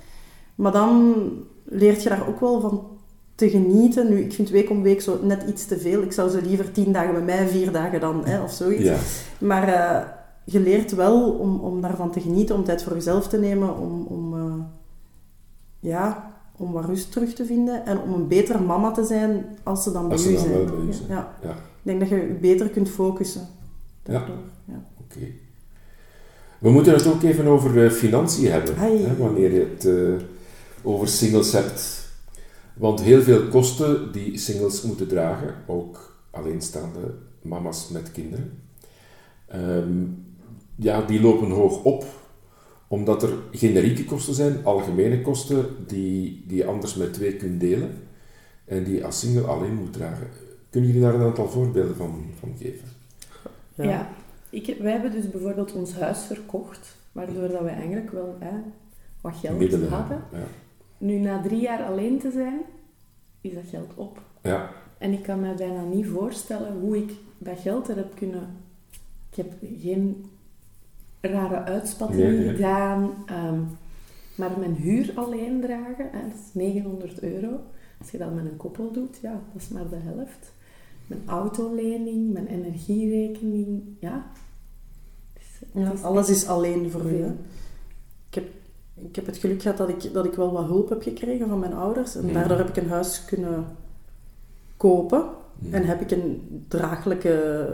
Maar 0.54 0.72
dan 0.72 1.24
leert 1.64 2.02
je 2.02 2.08
daar 2.08 2.28
ook 2.28 2.40
wel 2.40 2.60
van 2.60 2.86
te 3.34 3.50
genieten. 3.50 4.08
Nu, 4.08 4.20
ik 4.20 4.32
vind 4.32 4.50
week 4.50 4.70
om 4.70 4.82
week 4.82 5.00
zo 5.00 5.18
net 5.22 5.42
iets 5.48 5.66
te 5.66 5.78
veel. 5.78 6.02
Ik 6.02 6.12
zou 6.12 6.30
ze 6.30 6.42
liever 6.42 6.72
tien 6.72 6.92
dagen 6.92 7.12
bij 7.12 7.22
mij, 7.22 7.48
vier 7.48 7.72
dagen 7.72 8.00
dan, 8.00 8.24
hè, 8.24 8.42
of 8.42 8.52
zoiets. 8.52 8.82
Ja. 8.82 8.96
Maar 9.38 9.68
eh, 9.68 10.08
je 10.44 10.60
leert 10.60 10.94
wel 10.94 11.30
om, 11.30 11.60
om 11.60 11.80
daarvan 11.80 12.10
te 12.10 12.20
genieten, 12.20 12.54
om 12.56 12.64
tijd 12.64 12.82
voor 12.82 12.94
jezelf 12.94 13.28
te 13.28 13.38
nemen, 13.38 13.78
om, 13.78 14.06
om, 14.06 14.34
eh, 14.34 14.64
ja, 15.80 16.32
om 16.56 16.72
wat 16.72 16.84
rust 16.84 17.12
terug 17.12 17.32
te 17.34 17.44
vinden 17.44 17.86
en 17.86 18.00
om 18.00 18.12
een 18.12 18.28
betere 18.28 18.60
mama 18.60 18.90
te 18.90 19.04
zijn 19.04 19.44
als 19.62 19.82
ze 19.82 19.92
dan 19.92 20.02
bij 20.02 20.12
Als 20.12 20.22
ze 20.22 20.32
u 20.32 20.36
zijn. 20.36 20.50
wel 20.52 20.64
bij 20.64 20.84
u 20.88 20.92
zijn. 20.92 21.08
Ja. 21.08 21.34
Ja. 21.42 21.50
Ik 21.50 21.56
denk 21.82 22.00
dat 22.00 22.08
je 22.08 22.16
je 22.16 22.34
beter 22.40 22.68
kunt 22.68 22.88
focussen. 22.88 23.48
Ja. 24.04 24.12
Daardoor. 24.12 24.36
Ja. 24.64 24.82
Oké. 25.00 25.26
We 26.58 26.70
moeten 26.70 26.92
het 26.92 27.06
ook 27.06 27.22
even 27.22 27.46
over 27.46 27.84
eh, 27.84 27.90
financiën 27.90 28.50
hebben, 28.50 28.76
hè, 28.76 29.16
wanneer 29.16 29.52
je 29.52 29.68
het 29.74 29.84
eh, 29.84 30.26
over 30.82 31.08
singles 31.08 31.52
hebt. 31.52 32.08
Want 32.74 33.00
heel 33.00 33.22
veel 33.22 33.48
kosten 33.48 34.12
die 34.12 34.38
singles 34.38 34.82
moeten 34.82 35.08
dragen, 35.08 35.54
ook 35.66 36.16
alleenstaande 36.30 37.14
mama's 37.42 37.88
met 37.88 38.12
kinderen, 38.12 38.58
ehm, 39.46 40.02
ja, 40.76 41.02
die 41.02 41.20
lopen 41.20 41.50
hoog 41.50 41.82
op, 41.84 42.04
omdat 42.88 43.22
er 43.22 43.32
generieke 43.50 44.04
kosten 44.04 44.34
zijn, 44.34 44.64
algemene 44.64 45.22
kosten, 45.22 45.66
die, 45.86 46.44
die 46.46 46.56
je 46.56 46.64
anders 46.66 46.94
met 46.94 47.12
twee 47.14 47.36
kunt 47.36 47.60
delen 47.60 47.90
en 48.64 48.84
die 48.84 48.94
je 48.94 49.04
als 49.04 49.18
single 49.20 49.42
alleen 49.46 49.74
moet 49.74 49.92
dragen. 49.92 50.26
Kunnen 50.70 50.90
jullie 50.90 51.04
daar 51.06 51.14
een 51.20 51.26
aantal 51.26 51.48
voorbeelden 51.48 51.96
van, 51.96 52.24
van 52.38 52.54
geven? 52.58 52.88
Ja. 53.74 54.08
Ik, 54.50 54.66
heb- 54.66 54.78
wij 54.78 54.92
hebben 54.92 55.12
dus 55.12 55.30
bijvoorbeeld 55.30 55.72
ons 55.72 55.92
huis 55.94 56.18
verkocht, 56.24 56.96
waardoor 57.12 57.48
dat 57.48 57.60
we 57.62 57.68
eigenlijk 57.68 58.10
wel 58.10 58.36
hè, 58.38 58.56
wat 59.20 59.36
geld 59.36 59.58
Middelen. 59.58 59.88
hadden. 59.88 60.22
Ja. 60.32 60.46
Nu, 60.98 61.18
na 61.18 61.42
drie 61.42 61.60
jaar 61.60 61.82
alleen 61.84 62.18
te 62.18 62.30
zijn, 62.30 62.60
is 63.40 63.54
dat 63.54 63.62
geld 63.70 63.92
op. 63.94 64.20
ja. 64.42 64.70
En 64.98 65.12
ik 65.12 65.22
kan 65.22 65.40
me 65.40 65.54
bijna 65.54 65.82
niet 65.84 66.06
voorstellen 66.06 66.80
hoe 66.80 66.96
ik 66.96 67.12
dat 67.38 67.58
geld 67.58 67.88
er 67.88 67.96
heb 67.96 68.14
kunnen... 68.16 68.56
Ik 69.30 69.36
heb 69.36 69.52
geen 69.80 70.24
rare 71.28 71.62
uitspattingen 71.64 72.30
Nee, 72.34 72.38
nee. 72.44 72.54
gedaan, 72.54 73.10
ehm, 73.26 73.60
maar 74.36 74.58
mijn 74.58 74.74
huur 74.74 75.12
alleen 75.14 75.60
dragen, 75.60 76.08
hè, 76.12 76.20
dat 76.28 76.38
is 76.46 76.52
900 76.54 77.22
euro. 77.22 77.60
Als 77.98 78.10
je 78.10 78.18
dat 78.18 78.34
met 78.34 78.44
een 78.44 78.56
koppel 78.56 78.92
doet, 78.92 79.18
ja, 79.22 79.32
dat 79.52 79.62
is 79.62 79.68
maar 79.68 79.88
de 79.88 79.96
helft. 79.96 80.52
Mijn 81.06 81.22
autolening, 81.26 82.32
mijn 82.32 82.46
energierekening, 82.46 83.82
ja. 84.00 84.26
Dus 85.32 85.44
het 85.58 85.68
Ja, 85.84 85.92
is 85.92 86.02
alles 86.02 86.28
is 86.28 86.46
alleen 86.46 86.90
voor 86.90 87.10
u. 87.10 87.24
Ik 88.28 88.34
heb, 88.34 88.44
ik 88.94 89.16
heb 89.16 89.26
het 89.26 89.36
geluk 89.36 89.62
gehad 89.62 89.76
dat 89.76 89.88
ik, 89.88 90.12
dat 90.12 90.24
ik 90.24 90.34
wel 90.34 90.52
wat 90.52 90.64
hulp 90.66 90.88
heb 90.88 91.02
gekregen 91.02 91.48
van 91.48 91.58
mijn 91.58 91.74
ouders. 91.74 92.16
En 92.16 92.32
daardoor 92.32 92.56
heb 92.56 92.68
ik 92.68 92.76
een 92.76 92.88
huis 92.88 93.24
kunnen 93.24 93.64
kopen. 94.76 95.24
En 95.70 95.84
heb 95.84 96.00
ik 96.00 96.10
een 96.10 96.64
draaglijke... 96.68 97.66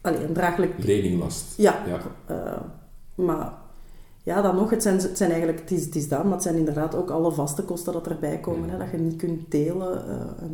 Allee, 0.00 0.24
een 0.24 0.32
draaglijk... 0.32 0.84
Leninglast. 0.84 1.56
Ja. 1.56 1.82
Ja. 1.86 2.00
Maar 3.18 3.52
ja, 4.22 4.42
dan 4.42 4.54
nog, 4.54 4.70
het 4.70 4.82
zijn, 4.82 4.98
het 4.98 5.16
zijn 5.16 5.30
eigenlijk, 5.30 5.60
het 5.60 5.70
is, 5.70 5.84
het 5.84 5.94
is 5.94 6.08
dat, 6.08 6.24
maar 6.24 6.32
het 6.32 6.42
zijn 6.42 6.56
inderdaad 6.56 6.94
ook 6.94 7.10
alle 7.10 7.32
vaste 7.32 7.62
kosten 7.62 7.92
dat 7.92 8.06
erbij 8.06 8.38
komen, 8.38 8.70
hè, 8.70 8.78
dat 8.78 8.90
je 8.90 8.96
niet 8.96 9.16
kunt 9.16 9.50
delen. 9.50 10.08
Eh, 10.08 10.44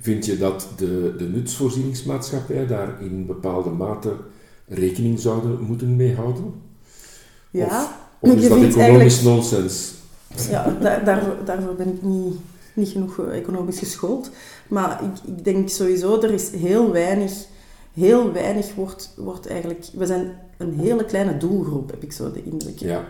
Vind 0.00 0.26
je 0.26 0.38
dat 0.38 0.68
de, 0.76 1.14
de 1.18 1.24
nutsvoorzieningsmaatschappij 1.24 2.66
daar 2.66 3.02
in 3.02 3.26
bepaalde 3.26 3.70
mate 3.70 4.16
rekening 4.68 5.20
zouden 5.20 5.60
moeten 5.60 5.96
mee 5.96 6.14
houden? 6.14 6.54
Ja. 7.50 7.96
Of, 8.20 8.30
of 8.30 8.36
is 8.36 8.48
dat 8.48 8.58
economisch 8.58 9.22
nonsens? 9.22 9.92
Ja, 10.50 10.76
daar, 10.80 11.04
daarvoor, 11.04 11.36
daarvoor 11.44 11.74
ben 11.74 11.88
ik 11.88 12.02
niet, 12.02 12.34
niet 12.74 12.88
genoeg 12.88 13.18
eh, 13.18 13.36
economisch 13.36 13.78
geschoold. 13.78 14.30
Maar 14.68 15.00
ik, 15.04 15.36
ik 15.36 15.44
denk 15.44 15.68
sowieso, 15.68 16.20
er 16.20 16.30
is 16.30 16.50
heel 16.50 16.92
weinig, 16.92 17.32
heel 17.92 18.32
weinig 18.32 18.74
wordt, 18.74 19.14
wordt 19.16 19.46
eigenlijk... 19.46 19.86
We 19.92 20.06
zijn 20.06 20.38
een 20.58 20.78
hele 20.78 21.04
kleine 21.04 21.36
doelgroep, 21.36 21.90
heb 21.90 22.02
ik 22.02 22.12
zo 22.12 22.32
de 22.32 22.44
indruk. 22.44 22.78
Ja. 22.78 23.04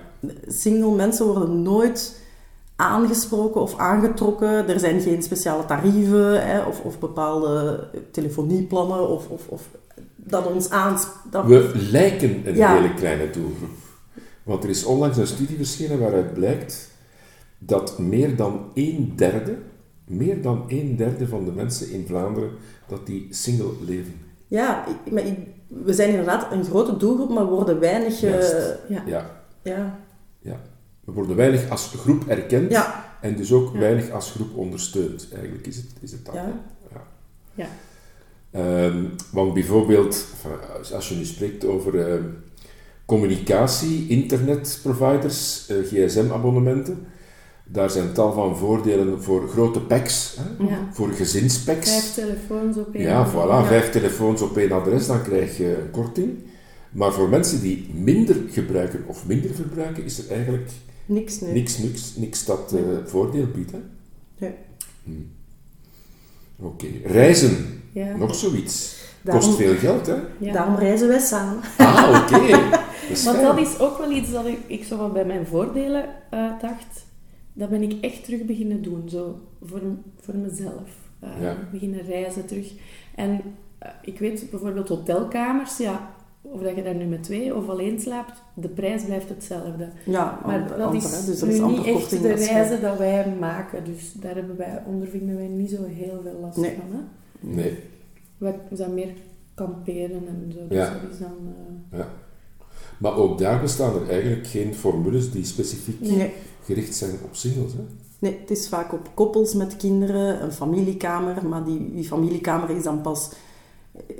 Single 0.46 0.94
mensen 0.94 1.26
worden 1.26 1.62
nooit 1.62 2.20
aangesproken 2.76 3.60
of 3.60 3.78
aangetrokken. 3.78 4.68
Er 4.68 4.80
zijn 4.80 5.00
geen 5.00 5.22
speciale 5.22 5.64
tarieven 5.64 6.46
hè, 6.46 6.62
of, 6.62 6.80
of 6.80 6.98
bepaalde 6.98 7.84
telefonieplannen 8.10 9.08
of, 9.08 9.28
of, 9.28 9.48
of 9.48 9.62
dat 10.30 10.46
ons 10.46 10.70
aanspreekt. 10.70 11.46
We 11.46 11.72
lijken 11.90 12.40
een 12.44 12.54
Ja. 12.54 12.74
hele 12.74 12.94
kleine 12.94 13.30
doelgroep. 13.30 13.68
Want 14.42 14.64
er 14.64 14.70
is 14.70 14.84
onlangs 14.84 15.16
een 15.16 15.26
studie 15.26 15.56
verschenen 15.56 15.98
waaruit 15.98 16.34
blijkt 16.34 16.90
dat 17.58 17.98
meer 17.98 18.36
dan 18.36 18.70
een 18.74 19.12
derde, 19.16 19.56
meer 20.04 20.42
dan 20.42 20.64
een 20.68 20.96
derde 20.96 21.28
van 21.28 21.44
de 21.44 21.52
mensen 21.52 21.90
in 21.90 22.06
Vlaanderen, 22.06 22.50
dat 22.86 23.06
die 23.06 23.26
single 23.30 23.72
leven. 23.86 24.14
Ja, 24.46 24.86
ik- 24.86 25.12
maar 25.12 25.22
ik- 25.26 25.38
we 25.68 25.92
zijn 25.92 26.08
inderdaad 26.10 26.52
een 26.52 26.64
grote 26.64 26.96
doelgroep, 26.96 27.28
maar 27.30 27.44
we 27.44 27.50
worden 27.50 27.80
weinig... 27.80 28.22
eh. 28.22 28.30
Ja. 28.88 29.02
Ja, 29.06 29.30
ja. 29.62 29.98
ja. 30.38 30.60
We 31.04 31.12
worden 31.12 31.36
weinig 31.36 31.70
als 31.70 31.94
groep 31.96 32.28
erkend 32.28 32.70
Ja. 32.70 33.04
en 33.20 33.36
dus 33.36 33.52
ook 33.52 33.72
Ja. 33.72 33.78
weinig 33.78 34.10
als 34.10 34.30
groep 34.30 34.56
ondersteund. 34.56 35.28
Eigenlijk 35.32 35.66
is 35.66 35.76
het, 35.76 35.86
is 36.00 36.12
het 36.12 36.24
dat. 36.24 36.34
Ja. 36.34 36.52
Ja. 37.54 37.66
Ja. 38.52 38.58
Ehm, 38.86 39.04
want 39.32 39.54
bijvoorbeeld, 39.54 40.26
als 40.94 41.08
je 41.08 41.14
nu 41.14 41.24
spreekt 41.24 41.64
over 41.64 42.06
ehm, 42.12 42.22
communicatie, 43.04 44.08
internetproviders, 44.08 45.66
eh, 45.68 45.76
gsm-abonnementen, 45.84 47.06
daar 47.64 47.90
zijn 47.90 48.12
tal 48.12 48.32
van 48.32 48.56
voordelen 48.56 49.22
voor 49.22 49.48
grote 49.48 49.80
packs, 49.80 50.36
hè? 50.40 50.64
Ja. 50.64 50.88
voor 50.92 51.08
gezinspacks. 51.08 51.90
Vijf 51.90 52.14
telefoons 52.14 52.76
op 52.76 52.94
één. 52.94 53.04
Ja, 53.04 53.30
voilà, 53.30 53.32
Ja. 53.48 53.64
vijf 53.64 53.90
telefoons 53.90 54.42
op 54.42 54.56
één 54.56 54.72
adres, 54.72 55.06
dan 55.06 55.22
krijg 55.22 55.56
je 55.56 55.78
een 55.80 55.90
korting. 55.90 56.38
Maar 56.90 57.12
voor 57.12 57.28
mensen 57.28 57.60
die 57.60 57.90
minder 57.94 58.36
gebruiken 58.50 59.04
of 59.06 59.26
minder 59.26 59.54
verbruiken, 59.54 60.04
is 60.04 60.18
er 60.18 60.30
eigenlijk 60.34 60.70
Niks, 61.06 61.40
nee. 61.40 61.52
niks, 61.52 61.78
niks, 61.78 62.16
niks 62.16 62.44
dat 62.44 62.72
eh, 62.72 62.80
voordeel 63.04 63.46
biedt. 63.54 63.70
Hè? 63.72 63.78
Nee. 64.38 64.54
Hm. 65.04 65.10
Oké, 66.60 66.86
reizen, 67.04 67.82
Ja. 67.92 68.16
nog 68.16 68.34
zoiets. 68.34 68.96
Daarom, 69.22 69.44
Kost 69.44 69.56
veel 69.56 69.74
geld, 69.74 70.06
hè? 70.06 70.16
Ja. 70.38 70.52
daarom 70.52 70.74
reizen 70.74 71.08
wij 71.08 71.18
samen. 71.18 71.62
Ah, 71.76 72.22
oké. 72.22 72.46
Dat 73.08 73.16
is 73.16 73.24
Want 73.24 73.40
dat 73.40 73.58
is 73.58 73.78
ook 73.78 73.98
wel 73.98 74.10
iets 74.10 74.32
dat 74.32 74.46
ik, 74.46 74.58
ik 74.66 74.84
zo 74.84 74.96
wat 74.96 75.12
bij 75.12 75.24
mijn 75.24 75.46
voordelen 75.46 76.04
eh, 76.30 76.50
dacht. 76.60 77.06
Dat 77.52 77.68
ben 77.70 77.82
ik 77.82 78.04
echt 78.04 78.24
terug 78.24 78.42
beginnen 78.44 78.82
doen, 78.82 79.08
zo 79.08 79.38
voor, 79.62 79.80
voor 80.20 80.34
mezelf. 80.34 80.88
Eh, 81.20 81.28
Ja. 81.40 81.56
Beginnen 81.72 82.02
reizen 82.06 82.46
terug. 82.46 82.72
En 83.14 83.40
eh, 83.78 83.90
ik 84.02 84.18
weet 84.18 84.50
bijvoorbeeld 84.50 84.88
hotelkamers, 84.88 85.76
ja, 85.76 86.14
of 86.42 86.60
dat 86.62 86.76
je 86.76 86.82
daar 86.82 86.94
nu 86.94 87.04
met 87.04 87.22
twee 87.22 87.54
of 87.54 87.68
alleen 87.68 88.00
slaapt, 88.00 88.42
de 88.54 88.68
prijs 88.68 89.04
blijft 89.04 89.28
hetzelfde. 89.28 89.88
Ja, 90.04 90.40
Maar 90.46 90.60
amper, 90.60 90.78
dat 90.78 90.94
is 90.94 91.24
dus 91.24 91.40
er 91.40 91.46
nu 91.46 91.52
is 91.54 91.60
niet 91.60 91.84
echt 91.86 92.10
de 92.10 92.32
reizen 92.32 92.80
dat 92.80 92.98
wij 92.98 93.36
maken. 93.40 93.84
Dus 93.84 94.12
daar 94.12 94.34
hebben 94.34 94.56
wij, 94.56 94.82
ondervinden 94.86 95.36
wij 95.36 95.46
niet 95.46 95.70
zo 95.70 95.84
heel 95.84 96.20
veel 96.22 96.38
last 96.40 96.56
Nee. 96.56 96.74
van. 96.76 96.98
Hè? 96.98 97.04
Nee, 97.54 97.78
Wij 98.38 98.54
zijn 98.72 98.94
meer 98.94 99.12
kamperen 99.54 100.22
en 100.28 100.52
zo. 100.52 100.58
Dus 100.68 100.76
Ja. 100.78 100.90
dat 101.02 101.12
is 101.12 101.18
dan... 101.18 101.54
eh, 101.90 102.04
maar 102.98 103.16
ook 103.16 103.38
daar 103.38 103.60
bestaan 103.60 103.94
er 103.94 104.08
eigenlijk 104.08 104.46
geen 104.46 104.74
formules 104.74 105.30
die 105.30 105.44
specifiek 105.44 106.00
Nee. 106.00 106.32
gericht 106.64 106.94
zijn 106.94 107.10
op 107.24 107.34
singles. 107.34 107.72
Hè? 107.72 107.78
nee, 108.18 108.38
het 108.40 108.50
is 108.50 108.68
vaak 108.68 108.92
op 108.92 109.10
koppels 109.14 109.54
met 109.54 109.76
kinderen, 109.76 110.42
een 110.42 110.52
familiekamer, 110.52 111.46
maar 111.48 111.64
die, 111.64 111.92
die 111.94 112.04
familiekamer 112.04 112.70
is 112.70 112.82
dan 112.82 113.00
pas... 113.00 113.30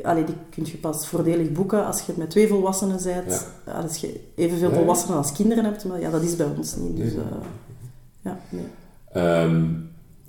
Allee, 0.03 0.25
die 0.25 0.35
kun 0.51 0.65
je 0.67 0.77
pas 0.77 1.09
voordelig 1.09 1.53
boeken 1.53 1.87
als 1.87 2.01
je 2.03 2.13
met 2.17 2.31
twee 2.31 2.49
volwassenen 2.49 3.03
bent. 3.05 3.47
Als 3.65 3.97
je 3.97 4.21
evenveel 4.35 4.73
volwassenen 4.73 5.17
als 5.17 5.33
kinderen 5.33 5.65
hebt, 5.65 5.85
maar 5.85 6.01
ja, 6.01 6.11
dat 6.11 6.23
is 6.23 6.37
bij 6.37 6.47
ons 6.57 6.77
niet. 6.77 6.97
Dus, 6.97 7.15
eh, 7.15 7.21
ja, 8.23 8.39
nee. 8.49 8.65
Ehm, 9.13 9.65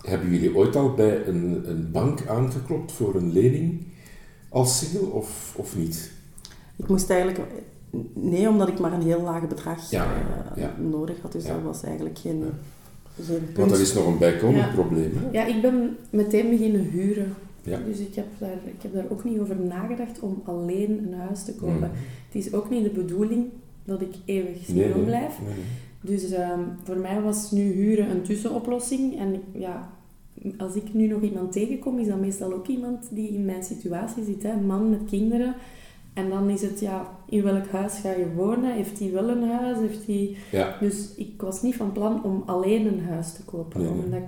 hebben 0.02 0.30
jullie 0.30 0.56
ooit 0.56 0.76
al 0.76 0.94
bij 0.94 1.28
een, 1.28 1.64
een 1.70 1.92
bank 1.92 2.28
aangeklopt 2.28 2.92
voor 2.92 3.16
een 3.16 3.32
lening 3.34 3.84
als 4.50 4.78
single 4.80 5.08
of, 5.08 5.54
of 5.58 5.76
niet? 5.78 6.12
Ik 6.76 6.88
moest 6.88 7.10
eigenlijk... 7.10 7.40
Nee, 8.14 8.50
omdat 8.50 8.68
ik 8.68 8.80
maar 8.80 8.94
een 8.94 9.02
heel 9.02 9.22
laag 9.22 9.48
bedrag 9.48 9.90
Ja, 9.92 10.04
eh, 10.06 10.62
ja. 10.64 10.74
nodig 10.78 11.22
had. 11.22 11.32
Dus 11.32 11.46
Ja. 11.46 11.54
dat 11.54 11.64
was 11.64 11.84
eigenlijk 11.84 12.18
geen, 12.20 12.44
geen 13.26 13.44
punt. 13.46 13.58
Want 13.58 13.70
dat 13.70 13.80
is 13.80 13.94
nog 13.94 14.06
een 14.08 14.18
bijkomend 14.18 14.58
Ja. 14.66 14.72
probleem. 14.74 15.12
Hè? 15.16 15.40
Ja, 15.40 15.46
ik 15.46 15.62
ben 15.62 15.98
meteen 16.10 16.50
beginnen 16.50 16.82
huren. 16.82 17.34
Ja. 17.64 17.80
Dus 17.86 18.00
ik 18.00 18.16
heb, 18.16 18.26
daar, 18.40 18.58
ik 18.66 18.82
heb 18.82 18.94
daar 18.94 19.06
ook 19.10 19.24
niet 19.24 19.40
over 19.40 19.56
nagedacht 19.60 20.20
om 20.20 20.42
alleen 20.46 21.04
een 21.08 21.20
huis 21.20 21.44
te 21.44 21.54
kopen. 21.56 21.76
Mhm. 21.76 21.90
Het 22.32 22.46
is 22.46 22.54
ook 22.54 22.70
niet 22.70 22.84
de 22.84 22.90
bedoeling 22.90 23.46
dat 23.84 24.02
ik 24.02 24.16
eeuwig 24.26 24.68
Nee, 24.68 24.94
nee, 24.94 25.04
blijf. 25.04 25.40
nee. 25.46 25.64
Dus 26.02 26.32
ehm, 26.32 26.60
voor 26.84 26.98
mij 26.98 27.22
was 27.22 27.52
nu 27.52 27.72
huren 27.72 28.10
een 28.10 28.22
tussenoplossing. 28.22 29.20
En 29.20 29.42
ja, 29.52 29.90
als 30.58 30.76
ik 30.76 30.94
nu 30.94 31.08
nog 31.08 31.22
iemand 31.22 31.52
tegenkom, 31.52 32.00
is 32.00 32.08
dat 32.08 32.20
meestal 32.20 32.54
ook 32.54 32.68
iemand 32.68 33.08
die 33.12 33.30
in 33.30 33.46
mijn 33.46 33.64
situatie 33.64 34.24
zit. 34.24 34.44
Hè? 34.44 34.52
Een 34.52 34.66
man 34.66 34.90
met 34.90 35.00
kinderen. 35.10 35.56
En 36.14 36.30
dan 36.30 36.50
is 36.50 36.62
het, 36.62 36.80
ja, 36.80 37.10
in 37.30 37.44
welk 37.44 37.68
huis 37.68 37.94
ga 38.00 38.10
je 38.12 38.34
wonen? 38.36 38.74
Heeft 38.74 39.00
hij 39.00 39.12
wel 39.12 39.30
een 39.30 39.50
huis? 39.50 39.78
Heeft 39.78 40.06
hij... 40.06 40.36
Ja. 40.52 40.76
Dus 40.80 41.10
ik 41.16 41.42
was 41.42 41.62
niet 41.62 41.76
van 41.76 41.92
plan 41.92 42.24
om 42.24 42.44
alleen 42.46 42.86
een 42.88 43.02
huis 43.02 43.34
te 43.34 43.44
kopen. 43.44 43.90
Omdat 43.90 44.20
ik 44.20 44.28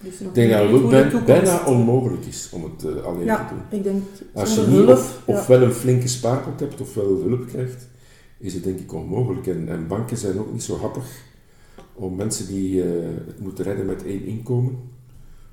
dus 0.00 0.20
Ik 0.20 0.34
denk 0.34 0.50
dat 0.50 0.92
het 0.92 1.14
ook 1.14 1.24
bijna 1.24 1.64
onmogelijk 1.66 2.24
is 2.26 2.48
om 2.52 2.64
het 2.64 2.84
eh, 2.84 3.04
alleen 3.04 3.18
te 3.18 3.24
Ja, 3.24 3.48
doen. 3.48 3.78
ik 3.78 3.84
denk 3.84 4.02
Als 4.34 4.54
je 4.54 4.60
niet 4.60 4.68
hulp... 4.70 4.88
of, 4.88 5.22
ja. 5.26 5.34
ofwel 5.38 5.62
een 5.62 5.72
flinke 5.72 6.08
spaarpot 6.08 6.60
hebt 6.60 6.80
ofwel 6.80 7.06
hulp 7.06 7.46
krijgt, 7.46 7.86
is 8.38 8.54
het 8.54 8.64
denk 8.64 8.78
ik 8.78 8.92
onmogelijk. 8.92 9.46
En, 9.46 9.68
en 9.68 9.86
banken 9.86 10.16
zijn 10.16 10.38
ook 10.38 10.52
niet 10.52 10.62
zo 10.62 10.76
happig 10.78 11.24
om 11.94 12.14
mensen 12.14 12.46
die 12.46 12.82
eh, 12.82 12.88
het 13.26 13.40
moeten 13.40 13.64
redden 13.64 13.86
met 13.86 14.04
één 14.04 14.24
inkomen, 14.24 14.78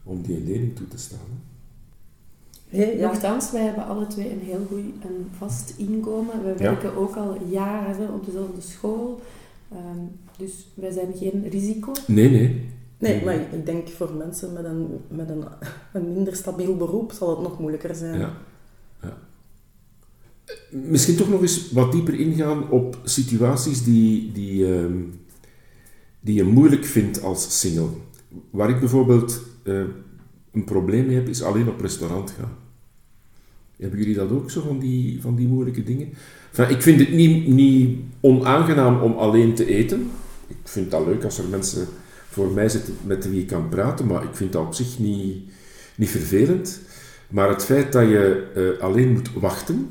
om 0.04 0.22
die 0.22 0.36
een 0.38 0.48
lening 0.48 0.76
toe 0.76 0.88
te 0.88 0.98
staan. 0.98 1.20
hè. 1.30 2.78
Nee, 2.78 2.98
ja. 2.98 3.08
Nochtans, 3.08 3.52
wij 3.52 3.62
hebben 3.64 3.86
alle 3.86 4.08
twee 4.08 4.32
een 4.32 4.40
heel 4.44 4.66
goed 4.70 4.84
en 5.02 5.28
vast 5.38 5.74
inkomen. 5.78 6.44
We 6.44 6.50
Ja. 6.50 6.56
werken 6.56 6.96
ook 6.96 7.16
al 7.16 7.38
jaren 7.50 8.14
op 8.14 8.26
dezelfde 8.26 8.62
school. 8.62 9.22
Ehm, 9.72 10.00
dus 10.38 10.68
wij 10.74 10.92
zijn 10.92 11.14
geen 11.18 11.48
risico. 11.50 11.92
Nee, 12.08 12.30
nee. 12.30 12.70
Nee, 13.04 13.24
maar 13.24 13.36
ik 13.36 13.66
denk 13.66 13.90
voor 13.90 14.14
mensen 14.14 14.54
met 14.54 14.64
een, 14.64 14.88
met 15.08 15.30
een, 15.30 15.44
een 15.94 16.14
minder 16.14 16.36
stabiel 16.36 16.78
beroep 16.78 17.12
zal 17.12 17.30
het 17.30 17.42
nog 17.42 17.60
moeilijker 17.60 17.96
zijn. 17.96 18.20
Ja. 18.20 18.34
ja. 19.02 19.18
Misschien 20.72 21.16
toch 21.16 21.30
nog 21.30 21.42
eens 21.42 21.72
wat 21.72 21.92
dieper 21.92 22.20
ingaan 22.20 22.70
op 22.70 22.98
situaties 23.04 23.84
die, 23.84 24.32
die, 24.32 24.76
ehm, 24.76 24.98
die 26.20 26.36
je 26.36 26.44
moeilijk 26.44 26.86
vindt 26.86 27.24
als 27.24 27.60
single. 27.60 27.90
Waar 28.50 28.70
ik 28.70 28.80
bijvoorbeeld 28.80 29.42
eh, 29.64 29.84
een 30.52 30.64
probleem 30.64 31.06
mee 31.06 31.16
heb, 31.16 31.28
is 31.28 31.44
alleen 31.44 31.70
op 31.70 31.82
restaurant 31.82 32.32
gaan. 32.32 32.58
Hebben 33.78 34.00
jullie 34.00 34.16
dat 34.16 34.32
ook 34.32 34.52
zo 34.52 34.62
van 34.62 34.80
die, 34.80 35.22
van 35.22 35.36
die 35.36 35.48
moeilijke 35.48 35.84
dingen? 35.84 36.10
Enfin, 36.50 36.76
ik 36.76 36.82
vind 36.82 37.00
het 37.00 37.12
niet, 37.12 37.48
niet 37.48 38.00
onaangenaam 38.20 39.02
om 39.02 39.14
alleen 39.14 39.54
te 39.54 39.66
eten. 39.66 40.12
Ik 40.48 40.58
vind 40.64 40.92
dat 40.92 41.06
leuk 41.06 41.24
als 41.24 41.38
er 41.38 41.48
mensen 41.48 41.88
voor 42.34 42.52
mij 42.52 42.70
zitten 42.70 42.96
met 43.06 43.30
wie 43.30 43.42
ik 43.42 43.48
kan 43.48 43.70
praten, 43.70 44.08
maar 44.08 44.24
ik 44.24 44.36
vind 44.36 44.52
dat 44.54 44.66
op 44.66 44.74
zich 44.74 45.00
niet, 45.00 45.52
niet 45.96 46.10
vervelend. 46.10 46.80
Maar 47.28 47.50
het 47.50 47.64
feit 47.64 47.92
dat 47.92 48.08
je 48.08 48.48
eh, 48.56 48.84
alleen 48.84 49.12
moet 49.12 49.34
wachten, 49.34 49.90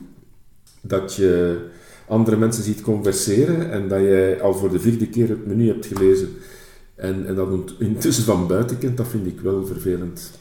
dat 0.80 1.14
je 1.14 1.58
andere 2.06 2.36
mensen 2.36 2.62
ziet 2.62 2.80
converseren 2.80 3.70
en 3.70 3.88
dat 3.88 4.00
jij 4.00 4.40
al 4.40 4.54
voor 4.54 4.70
de 4.70 4.80
vierde 4.80 5.08
keer 5.08 5.28
het 5.28 5.46
menu 5.46 5.66
hebt 5.66 5.86
gelezen 5.86 6.28
en, 6.94 7.26
en 7.26 7.34
dat 7.34 7.74
intussen 7.78 8.24
van 8.24 8.46
buiten 8.46 8.78
kent, 8.78 8.96
dat 8.96 9.08
vind 9.08 9.26
ik 9.26 9.40
wel 9.40 9.66
vervelend. 9.66 10.40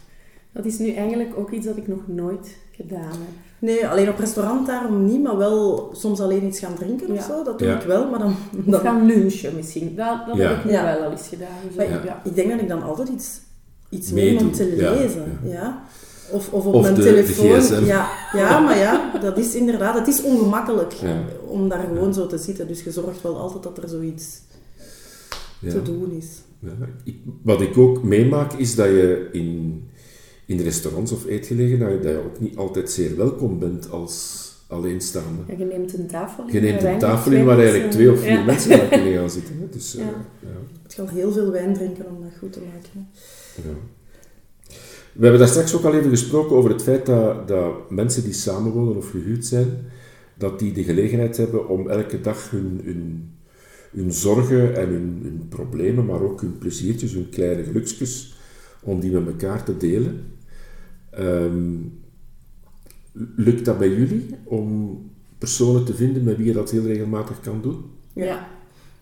Dat 0.53 0.65
is 0.65 0.77
nu 0.79 0.91
eigenlijk 0.93 1.37
ook 1.37 1.51
iets 1.51 1.65
dat 1.65 1.77
ik 1.77 1.87
nog 1.87 2.07
nooit 2.07 2.57
gedaan 2.71 3.11
heb. 3.11 3.19
Nee, 3.59 3.87
alleen 3.87 4.09
op 4.09 4.17
restaurant 4.19 4.67
daarom 4.67 5.05
niet, 5.05 5.21
maar 5.23 5.37
wel 5.37 5.89
soms 5.93 6.19
alleen 6.19 6.43
iets 6.45 6.59
gaan 6.59 6.75
drinken 6.75 7.09
of 7.09 7.15
Ja. 7.15 7.21
zo. 7.23 7.43
Dat 7.43 7.59
doe 7.59 7.67
Ja. 7.67 7.79
ik 7.79 7.85
wel, 7.85 8.09
maar 8.09 8.19
dan... 8.19 8.35
Of 8.57 8.63
dan 8.65 8.79
gaan 8.79 9.05
lunchen 9.05 9.55
misschien. 9.55 9.95
Dat, 9.95 10.27
dat 10.27 10.37
Ja. 10.37 10.47
heb 10.49 10.57
ik 10.57 10.65
nu 10.65 10.71
Ja. 10.71 10.83
wel 10.83 11.03
al 11.05 11.11
eens 11.11 11.27
gedaan. 11.27 11.47
Zo, 11.69 11.75
Maar 11.77 11.89
ja. 11.89 12.01
Ja. 12.05 12.21
ik 12.23 12.35
denk 12.35 12.49
dat 12.51 12.61
ik 12.61 12.67
dan 12.67 12.83
altijd 12.83 13.09
iets, 13.09 13.39
iets 13.89 14.11
neem 14.11 14.37
om 14.37 14.51
te 14.51 14.65
lezen. 14.77 15.39
ja. 15.43 15.49
Ja. 15.51 15.83
Of, 16.31 16.53
of 16.53 16.65
op 16.65 16.73
Of 16.73 16.81
mijn 16.81 16.93
de- 16.95 17.01
telefoon. 17.01 17.85
Ja, 17.85 18.09
ja, 18.33 18.59
maar 18.59 18.77
ja, 18.77 19.11
dat 19.21 19.37
is 19.37 19.55
inderdaad... 19.55 19.97
Het 19.97 20.07
is 20.07 20.21
ongemakkelijk 20.23 20.91
Ja. 20.93 21.15
om 21.47 21.69
daar 21.69 21.79
gewoon 21.87 22.13
zo 22.13 22.27
te 22.27 22.37
zitten. 22.37 22.67
Dus 22.67 22.83
je 22.83 22.91
zorgt 22.91 23.21
wel 23.21 23.37
altijd 23.37 23.63
dat 23.63 23.77
er 23.77 23.89
zoiets 23.89 24.41
Ja. 25.59 25.71
te 25.71 25.81
doen 25.81 26.11
is. 26.11 26.27
Ja, 26.59 26.69
ik- 27.03 27.17
wat 27.43 27.61
ik 27.61 27.77
ook 27.77 28.03
meemaak 28.03 28.53
is 28.53 28.75
dat 28.75 28.85
je 28.85 29.29
in, 29.31 29.70
in 30.51 30.59
restaurants 30.59 31.11
of 31.11 31.25
eetgelegenheden 31.25 32.01
dat 32.01 32.11
je 32.11 32.17
ook 32.17 32.39
niet 32.39 32.57
altijd 32.57 32.91
zeer 32.91 33.17
welkom 33.17 33.59
bent 33.59 33.89
als 33.89 34.49
alleenstaande. 34.67 35.41
Ja, 35.47 35.53
je 35.57 35.65
neemt 35.65 35.93
een 35.93 36.07
tafel 36.07 36.47
in. 36.47 36.53
Je 36.53 36.59
neemt 36.59 36.81
waar 36.81 36.93
een 36.93 36.99
tafel 36.99 37.31
in 37.31 37.45
waar 37.45 37.55
twee 37.55 37.67
eigenlijk 37.67 37.93
twee 37.93 38.11
of 38.11 38.19
vier 38.19 38.31
ja. 38.31 38.43
mensen 38.43 38.81
aan 38.81 38.89
kunnen 38.89 39.13
gaan 39.13 39.29
zitten. 39.29 39.57
Hè. 39.59 39.69
Dus, 39.69 39.95
eh, 39.95 40.01
Ja. 40.05 40.11
ja. 40.39 40.47
Het 40.83 40.93
gaat 40.93 41.09
heel 41.09 41.31
veel 41.31 41.51
wijn 41.51 41.73
drinken 41.73 42.05
om 42.05 42.21
dat 42.21 42.31
goed 42.39 42.53
te 42.53 42.59
maken. 42.59 43.07
Ja. 43.55 43.73
We 45.13 45.21
hebben 45.21 45.39
daar 45.39 45.49
straks 45.49 45.75
ook 45.75 45.83
al 45.83 45.93
even 45.93 46.09
gesproken 46.09 46.55
over 46.55 46.71
het 46.71 46.81
feit 46.81 47.05
dat, 47.05 47.47
dat 47.47 47.91
mensen 47.91 48.23
die 48.23 48.33
samenwonen 48.33 48.95
of 48.95 49.09
gehuurd 49.09 49.45
zijn, 49.45 49.67
dat 50.37 50.59
die 50.59 50.73
de 50.73 50.83
gelegenheid 50.83 51.37
hebben 51.37 51.69
om 51.69 51.89
elke 51.89 52.21
dag 52.21 52.49
hun, 52.49 52.81
hun, 52.83 53.31
hun 53.91 54.13
zorgen 54.13 54.75
en 54.75 54.87
hun, 54.87 55.19
hun 55.23 55.45
problemen, 55.49 56.05
maar 56.05 56.21
ook 56.21 56.41
hun 56.41 56.57
pleziertjes, 56.57 57.13
hun 57.13 57.29
kleine 57.29 57.63
geluksjes, 57.63 58.35
om 58.81 58.99
die 58.99 59.11
met 59.11 59.27
elkaar 59.27 59.63
te 59.63 59.77
delen. 59.77 60.25
Ehm, 61.11 61.77
lukt 63.35 63.65
dat 63.65 63.77
bij 63.77 63.89
jullie 63.89 64.35
om 64.43 64.99
personen 65.37 65.85
te 65.85 65.93
vinden 65.93 66.23
met 66.23 66.37
wie 66.37 66.45
je 66.45 66.53
dat 66.53 66.71
heel 66.71 66.83
regelmatig 66.83 67.39
kan 67.39 67.61
doen? 67.61 67.83
Ja. 68.13 68.47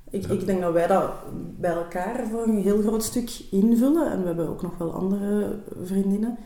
Ik, 0.09 0.25
Ja. 0.25 0.29
ik 0.29 0.45
denk 0.45 0.61
dat 0.61 0.73
wij 0.73 0.87
dat 0.87 1.11
bij 1.59 1.71
elkaar 1.71 2.27
voor 2.27 2.43
een 2.47 2.61
heel 2.61 2.81
groot 2.81 3.03
stuk 3.03 3.41
invullen. 3.51 4.11
En 4.11 4.19
we 4.21 4.27
hebben 4.27 4.49
ook 4.49 4.61
nog 4.61 4.77
wel 4.77 4.93
andere 4.93 5.59
vriendinnen. 5.83 6.37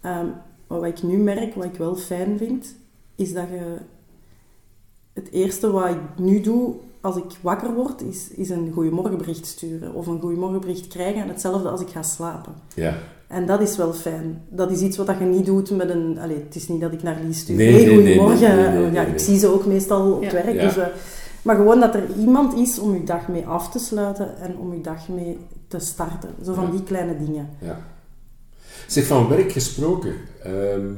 Ehm, 0.00 0.26
maar 0.66 0.80
wat 0.80 0.84
ik 0.84 1.02
nu 1.02 1.16
merk, 1.16 1.54
wat 1.54 1.64
ik 1.64 1.74
wel 1.76 1.96
fijn 1.96 2.38
vind, 2.38 2.74
is 3.14 3.32
dat 3.32 3.48
je... 3.48 3.76
Het 5.12 5.30
eerste 5.30 5.70
wat 5.70 5.90
ik 5.90 6.18
nu 6.18 6.40
doe 6.40 6.74
als 7.02 7.16
ik 7.16 7.24
wakker 7.40 7.74
word, 7.74 8.02
is, 8.02 8.28
is 8.30 8.50
een 8.50 8.70
goeiemorgenbericht 8.72 9.46
sturen. 9.46 9.94
Of 9.94 10.06
een 10.06 10.20
goeiemorgenbericht 10.20 10.86
krijgen. 10.86 11.22
En 11.22 11.28
hetzelfde 11.28 11.68
als 11.68 11.80
ik 11.80 11.88
ga 11.88 12.02
slapen. 12.02 12.52
Ja. 12.74 12.94
En 13.26 13.46
dat 13.46 13.60
is 13.60 13.76
wel 13.76 13.92
fijn. 13.92 14.42
Dat 14.48 14.70
is 14.70 14.80
iets 14.80 14.96
wat 14.96 15.06
je 15.18 15.24
niet 15.24 15.46
doet 15.46 15.70
met 15.70 15.88
een... 15.90 16.18
Allee, 16.18 16.36
het 16.44 16.54
is 16.54 16.68
niet 16.68 16.80
dat 16.80 16.92
ik 16.92 17.02
naar 17.02 17.20
Lies 17.24 17.38
stuur. 17.38 17.56
Nee, 17.56 17.72
hey, 17.72 17.84
nee, 17.84 17.96
nee, 17.96 17.96
goedemorgen. 18.18 18.56
nee, 18.56 18.66
nee, 18.68 18.78
nee, 18.82 18.92
ja, 18.92 19.02
nee. 19.02 19.12
ik 19.12 19.18
zie 19.18 19.38
ze 19.38 19.46
ook 19.46 19.66
meestal 19.66 20.12
op 20.12 20.22
Ja. 20.22 20.28
het 20.28 20.44
werk. 20.44 20.56
Ja. 20.56 20.66
Dus, 20.66 20.76
eh, 20.76 20.86
maar 21.42 21.56
gewoon 21.56 21.80
dat 21.80 21.94
er 21.94 22.04
iemand 22.18 22.54
is 22.54 22.78
om 22.78 22.94
je 22.94 23.04
dag 23.04 23.28
mee 23.28 23.46
af 23.46 23.70
te 23.70 23.78
sluiten 23.78 24.36
en 24.38 24.56
om 24.56 24.74
je 24.74 24.80
dag 24.80 25.08
mee 25.08 25.38
te 25.68 25.78
starten. 25.78 26.30
Zo 26.44 26.54
van 26.54 26.64
Ja. 26.64 26.70
die 26.70 26.82
kleine 26.82 27.18
dingen. 27.24 27.48
Ja. 27.60 27.80
Zeg, 28.86 29.04
van 29.06 29.28
werk 29.28 29.52
gesproken, 29.52 30.14
ehm, 30.42 30.90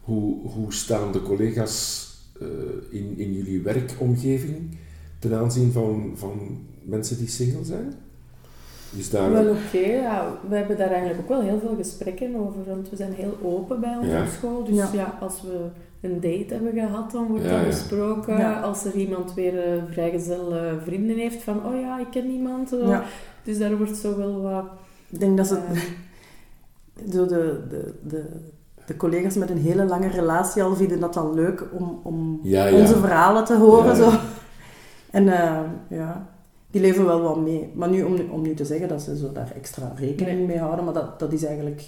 hoe, 0.00 0.36
hoe 0.54 0.72
staan 0.72 1.12
de 1.12 1.22
collega's 1.22 2.06
eh, 2.40 2.46
in, 2.90 3.14
in 3.16 3.32
jullie 3.32 3.62
werkomgeving 3.62 4.76
ten 5.18 5.34
aanzien 5.34 5.72
van, 5.72 6.12
van 6.14 6.58
mensen 6.82 7.18
die 7.18 7.28
single 7.28 7.64
zijn? 7.64 7.94
Is 8.96 9.10
daar... 9.10 9.32
Wel 9.32 9.50
oké, 9.50 9.78
ja. 9.78 10.38
We 10.48 10.56
hebben 10.56 10.76
daar 10.76 10.90
eigenlijk 10.90 11.20
ook 11.20 11.28
wel 11.28 11.40
heel 11.40 11.58
veel 11.60 11.74
gesprekken 11.76 12.34
over, 12.36 12.64
want 12.66 12.90
we 12.90 12.96
zijn 12.96 13.12
heel 13.12 13.36
open 13.42 13.80
bij 13.80 13.96
ons 13.96 14.06
Ja. 14.06 14.22
op 14.22 14.28
school. 14.28 14.64
Dus 14.64 14.76
Ja. 14.76 14.88
ja. 14.92 15.18
als 15.20 15.42
we 15.42 15.64
een 16.00 16.20
date 16.20 16.54
hebben 16.54 16.72
gehad, 16.72 17.10
dan 17.10 17.26
wordt 17.26 17.44
Ja, 17.44 17.50
dat 17.50 17.60
ja. 17.60 17.66
besproken. 17.66 18.38
Ja. 18.38 18.60
Als 18.60 18.84
er 18.84 18.94
iemand 18.94 19.34
weer 19.34 19.58
eh, 19.64 19.82
vrijgezel 19.90 20.54
eh, 20.56 20.72
vrienden 20.84 21.16
heeft, 21.16 21.42
van 21.42 21.66
oh 21.66 21.80
ja, 21.80 21.98
ik 22.00 22.06
ken 22.10 22.30
iemand. 22.30 22.72
eh. 22.72 22.88
Ja. 22.88 23.04
Dus 23.44 23.58
daar 23.58 23.76
wordt 23.76 23.96
zo 23.96 24.16
wel 24.16 24.40
wat... 24.40 24.64
Ik 25.10 25.20
denk 25.20 25.36
dat 25.36 25.46
ze... 25.46 25.56
eh, 25.56 25.80
Zo 27.12 27.26
de, 27.26 27.60
de, 27.70 27.94
de, 28.08 28.24
de 28.86 28.96
collega's 28.96 29.34
met 29.34 29.50
een 29.50 29.58
hele 29.58 29.84
lange 29.84 30.08
relatie 30.08 30.62
al 30.62 30.74
vinden 30.76 31.00
dat 31.00 31.14
dan 31.14 31.34
leuk 31.34 31.64
om, 31.72 32.00
om 32.02 32.40
Ja, 32.42 32.66
ja. 32.66 32.80
onze 32.80 32.96
verhalen 32.98 33.44
te 33.44 33.56
horen. 33.56 33.86
Ja. 33.86 34.10
Zo. 34.10 34.10
En 35.10 35.28
eh, 35.28 35.60
ja, 35.88 36.28
die 36.70 36.80
leven 36.80 37.04
wel 37.04 37.20
wat 37.22 37.40
mee. 37.40 37.70
Maar 37.74 37.88
nu, 37.90 38.02
om, 38.02 38.14
nu- 38.14 38.28
om 38.30 38.42
nu 38.42 38.54
te 38.54 38.64
zeggen 38.64 38.88
dat 38.88 39.02
ze 39.02 39.16
zo 39.16 39.32
daar 39.32 39.52
extra 39.56 39.92
rekening 39.96 40.36
Nee. 40.38 40.46
mee 40.46 40.58
houden, 40.58 40.84
maar 40.84 40.94
dat, 40.94 41.18
dat 41.18 41.32
is 41.32 41.44
eigenlijk 41.44 41.82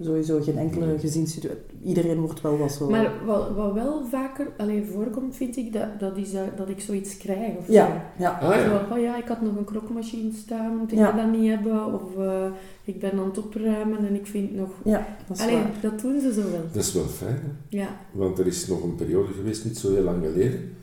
sowieso 0.00 0.40
geen 0.42 0.58
enkele 0.58 0.86
Nee. 0.86 0.98
gezinssituatie. 0.98 1.60
Iedereen 1.84 2.20
wordt 2.20 2.40
wel 2.40 2.58
wat 2.58 2.72
zo... 2.72 2.90
Maar 2.90 3.12
wat, 3.26 3.50
wat 3.54 3.72
wel 3.72 4.04
vaker 4.10 4.46
alleen 4.56 4.86
voorkomt, 4.86 5.36
vind 5.36 5.56
ik, 5.56 5.72
dat, 5.72 6.00
dat 6.00 6.16
is 6.16 6.32
dat, 6.32 6.56
dat 6.56 6.68
ik 6.68 6.80
zoiets 6.80 7.16
krijg. 7.16 7.56
Of 7.56 7.66
zo. 7.66 7.72
ja, 7.72 8.12
ja. 8.18 8.30
Ah 8.42 8.54
ja. 8.56 8.64
Zo, 8.88 8.94
oh 8.94 9.00
ja, 9.00 9.16
ik 9.16 9.28
had 9.28 9.42
nog 9.42 9.56
een 9.56 9.64
krokmachine 9.64 10.32
staan, 10.32 10.76
moet 10.76 10.92
ik 10.92 10.98
Ja. 10.98 11.12
dat 11.12 11.30
niet 11.30 11.48
hebben? 11.50 11.94
Of 11.94 12.16
eh, 12.18 12.44
ik 12.84 13.00
ben 13.00 13.12
aan 13.12 13.24
het 13.24 13.38
opruimen 13.38 13.98
en 14.06 14.14
ik 14.14 14.26
vind 14.26 14.54
nog... 14.54 14.70
Ja, 14.84 15.06
dat 15.28 15.36
is 15.36 15.42
Allee, 15.42 15.54
waar. 15.56 15.70
dat 15.82 16.00
doen 16.00 16.20
ze 16.20 16.32
zo 16.32 16.40
wel. 16.50 16.60
Dat 16.72 16.82
is 16.82 16.92
wel 16.92 17.04
fijn, 17.04 17.34
hè? 17.42 17.76
Ja, 17.78 17.88
Want 18.12 18.38
er 18.38 18.46
is 18.46 18.66
nog 18.66 18.82
een 18.82 18.94
periode 18.94 19.32
geweest, 19.32 19.64
niet 19.64 19.78
zo 19.78 19.92
heel 19.92 20.02
lang 20.02 20.24
geleden, 20.24 20.76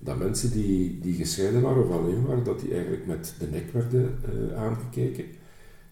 dat 0.00 0.18
mensen 0.18 0.50
die, 0.52 0.98
die 1.02 1.14
gescheiden 1.14 1.62
waren 1.62 1.84
of 1.88 1.90
alleen 1.96 2.26
waren, 2.26 2.44
dat 2.44 2.60
die 2.60 2.72
eigenlijk 2.72 3.06
met 3.06 3.34
de 3.38 3.46
nek 3.52 3.70
werden 3.72 4.18
eh, 4.24 4.58
aangekeken. 4.62 5.24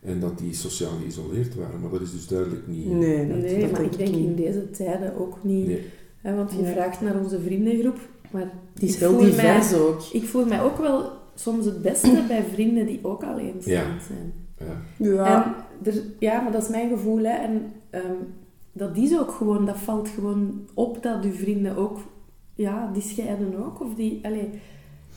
En 0.03 0.21
dat 0.21 0.39
die 0.39 0.55
sociaal 0.55 0.91
geïsoleerd 1.01 1.55
waren. 1.55 1.81
Maar 1.81 1.91
dat 1.91 2.01
is 2.01 2.13
dus 2.13 2.27
duidelijk 2.29 2.67
niet... 2.67 2.87
Nee, 2.87 3.29
dat, 3.29 3.37
nee, 3.37 3.61
dat 3.61 3.71
maar 3.71 3.83
ik 3.83 3.97
denk 3.99 4.11
niet. 4.15 4.27
in 4.27 4.35
deze 4.35 4.71
tijden 4.71 5.17
ook 5.19 5.45
niet. 5.45 5.67
Nee. 5.67 5.83
Hè, 6.21 6.35
want 6.35 6.53
je 6.53 6.59
Nee. 6.63 6.73
vraagt 6.73 7.01
naar 7.01 7.19
onze 7.23 7.41
vriendengroep, 7.41 7.99
maar 8.31 8.51
Die 8.75 8.89
is 8.89 8.95
ik 8.95 9.01
heel 9.01 9.09
voel 9.11 9.21
mij- 9.21 9.31
divers 9.31 9.75
ook. 9.75 10.01
ik 10.13 10.25
voel 10.25 10.47
mij 10.47 10.63
ook 10.63 10.79
wel 10.79 11.11
soms 11.35 11.65
het 11.65 11.83
beste 11.83 12.23
bij 12.29 12.45
vrienden 12.53 12.87
die 12.87 12.99
ook 13.03 13.23
alleenstaand 13.23 14.01
Ja. 14.01 14.07
zijn. 14.07 14.33
Ja. 14.59 15.07
Ja, 15.13 15.45
En 15.85 15.93
er, 15.93 16.03
ja, 16.19 16.41
maar 16.41 16.53
dat 16.53 16.63
is 16.63 16.69
mijn 16.69 16.89
gevoel. 16.89 17.19
Hè. 17.19 17.31
En 17.37 17.73
ehm, 17.91 18.15
dat 18.73 18.97
is 18.97 19.19
ook 19.19 19.31
gewoon, 19.31 19.67
dat 19.67 19.79
valt 19.79 20.09
gewoon 20.09 20.67
op 20.75 21.03
dat 21.03 21.25
uw 21.25 21.33
vrienden 21.33 21.77
ook, 21.77 21.99
ja, 22.57 22.91
die 22.93 23.03
scheiden 23.03 23.55
ook. 23.65 23.81
Of 23.81 23.95
die, 23.95 24.21
allee, 24.23 24.51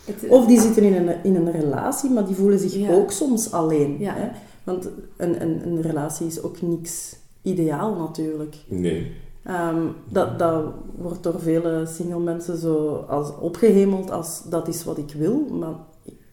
het, 0.05 0.29
Of 0.29 0.45
die 0.45 0.61
zitten 0.61 0.83
in 0.83 0.93
een, 1.07 1.23
in 1.23 1.35
een 1.35 1.51
relatie, 1.51 2.09
maar 2.09 2.25
die 2.25 2.35
voelen 2.35 2.59
zich 2.59 2.73
Ja. 2.75 2.91
ook 2.93 3.11
soms 3.11 3.51
alleen. 3.51 3.95
Ja. 3.99 4.13
Hè? 4.15 4.29
Want 4.63 4.89
een, 5.17 5.41
een, 5.41 5.67
een 5.67 5.81
relatie 5.81 6.27
is 6.27 6.41
ook 6.43 6.61
niks 6.61 7.15
ideaal 7.41 7.95
natuurlijk. 7.95 8.55
Nee. 8.67 9.11
Ehm, 9.43 9.81
dat, 10.09 10.39
dat 10.39 10.63
wordt 10.97 11.23
door 11.23 11.39
vele 11.39 11.85
single 11.85 12.19
mensen 12.19 12.57
zo 12.57 12.95
als 13.09 13.31
opgehemeld 13.39 14.11
als 14.11 14.41
dat 14.49 14.67
is 14.67 14.83
wat 14.83 14.97
ik 14.97 15.13
wil. 15.17 15.47
Maar 15.59 15.73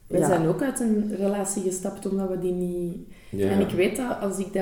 Wij 0.07 0.21
ja, 0.21 0.27
zijn 0.27 0.47
ook 0.47 0.63
uit 0.63 0.81
een 0.81 1.15
relatie 1.17 1.63
gestapt 1.63 2.07
omdat 2.07 2.29
we 2.29 2.39
die 2.39 2.53
niet... 2.53 2.97
Ja. 3.31 3.49
En 3.49 3.61
ik 3.61 3.71
weet 3.71 3.97
dat 3.97 4.21
als 4.21 4.39
ik 4.39 4.53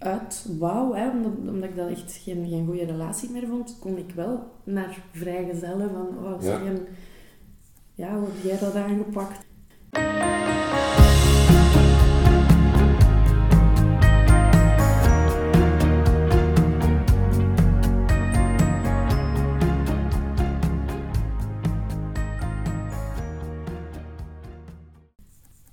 daaruit 0.00 0.46
wou, 0.58 0.96
hè, 0.98 1.10
omdat, 1.10 1.32
omdat 1.48 1.68
ik 1.70 1.76
dat 1.76 1.90
echt 1.90 2.12
geen, 2.12 2.48
geen 2.48 2.66
goede 2.66 2.84
relatie 2.84 3.30
meer 3.30 3.46
vond, 3.48 3.76
kon 3.80 3.96
ik 3.98 4.12
wel 4.14 4.50
naar 4.64 4.98
vrijgezellen 5.12 5.90
van, 5.90 6.32
oh, 6.32 6.42
Ja. 6.42 6.60
ja, 7.94 8.18
hoe 8.18 8.28
heb 8.32 8.42
jij 8.42 8.58
dat 8.58 8.74
aangepakt? 8.74 9.48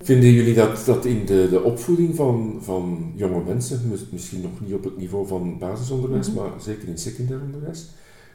Vinden 0.07 0.31
jullie 0.31 0.53
dat, 0.53 0.85
dat 0.85 1.05
in 1.05 1.25
de, 1.25 1.47
de 1.49 1.63
opvoeding 1.63 2.15
van, 2.15 2.57
van 2.61 3.11
jonge 3.15 3.43
mensen, 3.47 3.81
mis- 3.89 4.05
misschien 4.09 4.41
nog 4.41 4.51
niet 4.59 4.73
op 4.73 4.83
het 4.83 4.97
niveau 4.97 5.27
van 5.27 5.57
basisonderwijs, 5.59 6.27
Mhm. 6.31 6.37
maar 6.37 6.49
zeker 6.61 6.87
in 6.87 6.97
secundair 6.97 7.39
onderwijs, 7.45 7.85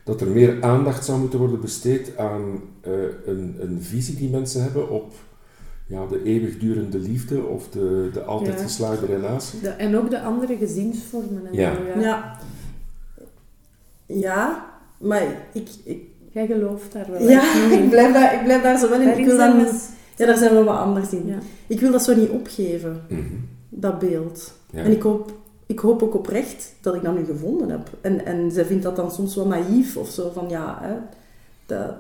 dat 0.05 0.21
er 0.21 0.27
meer 0.29 0.63
aandacht 0.63 1.05
zou 1.05 1.19
moeten 1.21 1.39
worden 1.39 1.61
besteed 1.61 2.17
aan 2.17 2.43
eh, 2.81 2.93
een, 3.27 3.57
een 3.61 3.79
visie 3.83 4.17
die 4.17 4.31
mensen 4.31 4.63
hebben 4.63 4.91
op 4.91 5.13
ja, 5.87 6.07
de 6.07 6.23
eeuwigdurende 6.25 6.99
liefde 6.99 7.43
of 7.45 7.69
de, 7.69 8.11
de 8.13 8.23
altijd 8.23 8.57
Ja. 8.59 8.63
geslaagde 8.63 9.07
relatie? 9.07 9.61
De, 9.61 9.69
en 9.69 9.97
ook 9.97 10.11
de 10.11 10.21
andere 10.21 10.57
gezinsvormen. 10.57 11.47
En 11.47 11.55
Ja. 11.55 11.75
zo, 11.75 11.83
ja. 11.83 12.01
ja. 12.01 12.39
Ja, 14.07 14.67
maar 14.99 15.23
ik, 15.53 15.69
ik, 15.85 15.99
Jij 16.33 16.47
gelooft 16.47 16.93
daar 16.93 17.11
wel 17.11 17.29
ja, 17.29 17.43
ik, 17.71 17.89
blijf 17.91 18.13
daar, 18.13 18.35
ik 18.35 18.45
blijf 18.45 18.63
daar 18.63 18.79
zo 18.79 18.89
wel 18.89 19.01
in. 19.01 19.19
Ik 19.19 19.25
wil 19.25 19.55
niet, 19.55 19.91
ja, 20.23 20.29
daar 20.29 20.39
zijn 20.39 20.55
we 20.57 20.65
wat 20.65 20.77
anders 20.79 21.11
in. 21.13 21.27
Ja. 21.27 21.39
Ik 21.67 21.81
wil 21.81 21.91
dat 21.93 22.03
zo 22.05 22.15
niet 22.17 22.29
opgeven, 22.31 23.01
Mhm. 23.09 23.21
dat 23.69 23.99
beeld. 23.99 24.53
Ja. 24.71 24.83
En 24.83 24.91
ik 24.93 25.03
hoop, 25.03 25.33
ik 25.67 25.79
hoop 25.79 26.03
ook 26.03 26.15
oprecht 26.15 26.75
dat 26.81 26.95
ik 26.95 27.03
dat 27.03 27.17
nu 27.17 27.25
gevonden 27.25 27.71
heb. 27.71 27.91
En, 28.01 28.25
en 28.27 28.51
zij 28.51 28.65
vindt 28.65 28.83
dat 28.83 28.97
dan 28.97 29.11
soms 29.11 29.35
wel 29.35 29.47
naïef 29.47 29.97
of 29.97 30.09
zo, 30.11 30.31
van 30.35 30.49
ja, 30.49 30.79
hè, 30.83 30.95
dat, 31.67 31.95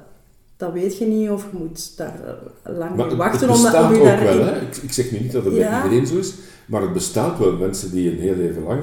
dat 0.56 0.72
weet 0.72 0.98
je 0.98 1.06
niet 1.06 1.30
of 1.30 1.46
je 1.52 1.58
moet 1.58 1.96
daar 1.96 2.14
eh, 2.26 2.76
lang 2.78 2.78
Maar 2.96 2.96
mee 2.96 3.06
het, 3.06 3.14
wachten 3.16 3.48
het 3.48 3.56
om, 3.56 3.62
dat- 3.62 3.72
bestaat 3.72 3.86
om 3.90 3.94
je 3.94 4.00
ook 4.00 4.06
daarin... 4.06 4.36
wel, 4.38 4.46
hè? 4.46 4.60
Ik, 4.60 4.76
ik 4.76 4.92
zeg 4.92 5.10
nu 5.12 5.18
niet 5.20 5.32
dat 5.32 5.44
het 5.44 5.54
Ja. 5.54 5.68
bij 5.70 5.82
iedereen 5.82 6.06
zo 6.06 6.16
is, 6.18 6.34
maar 6.66 6.82
het 6.82 6.92
bestaat 6.92 7.38
wel 7.38 7.56
mensen 7.56 7.90
die 7.90 8.10
een 8.12 8.18
heel 8.18 8.36
leven 8.36 8.62
lang, 8.62 8.82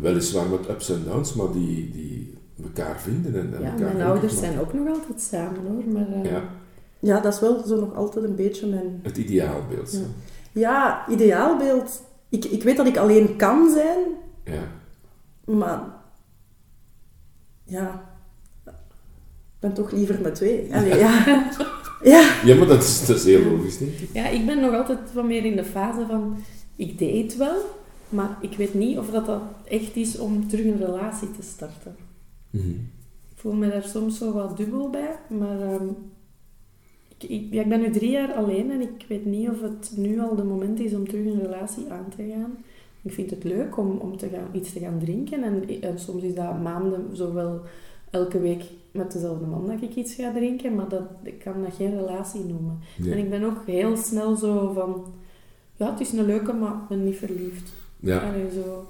weliswaar 0.00 0.48
met 0.48 0.68
ups 0.68 0.90
en 0.90 1.02
downs, 1.08 1.34
maar 1.34 1.52
die, 1.52 1.90
die 1.92 2.34
elkaar 2.62 3.00
vinden 3.00 3.34
en, 3.34 3.54
en 3.54 3.62
Ja, 3.62 3.70
elkaar 3.72 3.94
mijn 3.94 4.08
ouders 4.08 4.38
zijn 4.38 4.60
ook 4.60 4.72
nog 4.74 4.88
altijd 4.88 5.20
samen 5.20 5.60
hoor. 5.66 5.82
Maar, 5.92 6.12
eh, 6.22 6.30
Ja, 6.30 6.42
Ja, 7.00 7.20
dat 7.20 7.34
is 7.34 7.40
wel 7.40 7.62
zo 7.66 7.80
nog 7.80 7.94
altijd 7.94 8.24
een 8.24 8.34
beetje 8.34 8.66
mijn... 8.66 9.00
het 9.02 9.16
ideaalbeeld. 9.16 9.92
Ja. 9.92 10.00
Ja, 10.52 11.08
ideaalbeeld. 11.08 12.02
Ik, 12.28 12.44
ik 12.44 12.62
weet 12.62 12.76
dat 12.76 12.86
ik 12.86 12.96
alleen 12.96 13.36
kan 13.36 13.70
zijn, 13.70 13.98
Ja. 14.44 14.62
maar... 15.54 15.82
Ja... 17.64 18.08
Ik 18.64 19.66
ben 19.66 19.74
toch 19.74 19.90
liever 19.90 20.20
met 20.20 20.34
twee. 20.34 20.74
Allee, 20.74 20.98
ja. 20.98 21.24
ja. 22.02 22.34
ja, 22.44 22.56
maar 22.56 22.66
dat 22.66 22.82
is, 22.82 23.06
dat 23.06 23.16
is 23.16 23.24
heel 23.24 23.50
logisch, 23.50 23.78
denk 23.78 23.92
ik. 23.92 24.08
Ja, 24.12 24.26
ik 24.28 24.46
ben 24.46 24.60
nog 24.60 24.74
altijd 24.74 24.98
wat 25.12 25.24
meer 25.24 25.44
in 25.44 25.56
de 25.56 25.64
fase 25.64 26.06
van... 26.08 26.36
Ik 26.76 26.98
date 26.98 27.38
wel, 27.38 27.56
Maar 28.08 28.36
ik 28.40 28.56
weet 28.56 28.74
niet 28.74 28.98
of 28.98 29.10
dat, 29.10 29.26
dat 29.26 29.42
echt 29.64 29.96
is 29.96 30.18
om 30.18 30.48
terug 30.48 30.64
een 30.64 30.78
relatie 30.78 31.30
te 31.30 31.42
starten. 31.42 31.96
Mhm. 32.50 32.68
Ik 33.30 33.36
voel 33.36 33.52
me 33.52 33.70
daar 33.70 33.82
soms 33.84 34.18
zo 34.18 34.32
wat 34.32 34.56
dubbel 34.56 34.90
bij, 34.90 35.16
maar 35.28 35.60
ehm, 35.60 35.86
ik, 37.20 37.30
ik, 37.30 37.46
ja, 37.50 37.62
ik 37.62 37.68
ben 37.68 37.80
nu 37.80 37.90
drie 37.90 38.10
jaar 38.10 38.32
alleen 38.32 38.70
en 38.70 38.80
ik 38.80 39.04
weet 39.08 39.24
niet 39.24 39.48
of 39.48 39.60
het 39.60 39.92
nu 39.96 40.20
al 40.20 40.36
de 40.36 40.44
moment 40.44 40.80
is 40.80 40.94
om 40.94 41.08
terug 41.08 41.24
een 41.24 41.42
relatie 41.42 41.90
aan 41.90 42.08
te 42.16 42.28
gaan. 42.32 42.56
Ik 43.02 43.12
vind 43.12 43.30
het 43.30 43.44
leuk 43.44 43.78
om, 43.78 43.96
om 43.96 44.16
te 44.16 44.28
gaan, 44.28 44.48
iets 44.52 44.72
te 44.72 44.78
gaan 44.78 44.98
drinken 44.98 45.42
en, 45.42 45.80
en 45.80 45.98
soms 45.98 46.22
is 46.22 46.34
dat 46.34 46.62
maanden 46.62 47.16
zowel 47.16 47.60
elke 48.10 48.40
week 48.40 48.62
met 48.90 49.12
dezelfde 49.12 49.46
man 49.46 49.66
dat 49.66 49.82
ik 49.82 49.94
iets 49.94 50.14
ga 50.14 50.32
drinken, 50.32 50.74
maar 50.74 50.88
dat, 50.88 51.02
ik 51.22 51.38
kan 51.38 51.62
dat 51.62 51.74
geen 51.74 51.96
relatie 51.96 52.44
noemen. 52.44 52.78
Nee. 52.96 53.12
En 53.12 53.18
ik 53.18 53.30
ben 53.30 53.44
ook 53.44 53.66
heel 53.66 53.96
snel 53.96 54.36
zo 54.36 54.72
van, 54.72 55.04
ja, 55.76 55.90
het 55.90 56.00
is 56.00 56.12
een 56.12 56.26
leuke, 56.26 56.52
maar 56.52 56.72
ik 56.72 56.88
ben 56.88 57.04
niet 57.04 57.16
verliefd. 57.16 57.72
Ja. 57.96 58.18
Allee, 58.18 58.50
zo. 58.50 58.86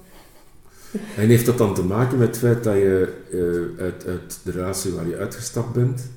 En 1.17 1.27
heeft 1.27 1.45
dat 1.45 1.57
dan 1.57 1.73
te 1.73 1.83
maken 1.83 2.17
met 2.17 2.27
het 2.27 2.37
feit 2.37 2.63
dat 2.63 2.75
je 2.75 3.13
eh, 3.31 3.83
uit, 3.83 4.05
uit 4.05 4.39
de 4.43 4.51
relatie 4.51 4.91
waar 4.91 5.07
je 5.07 5.17
uitgestapt 5.17 5.73
bent, 5.73 6.09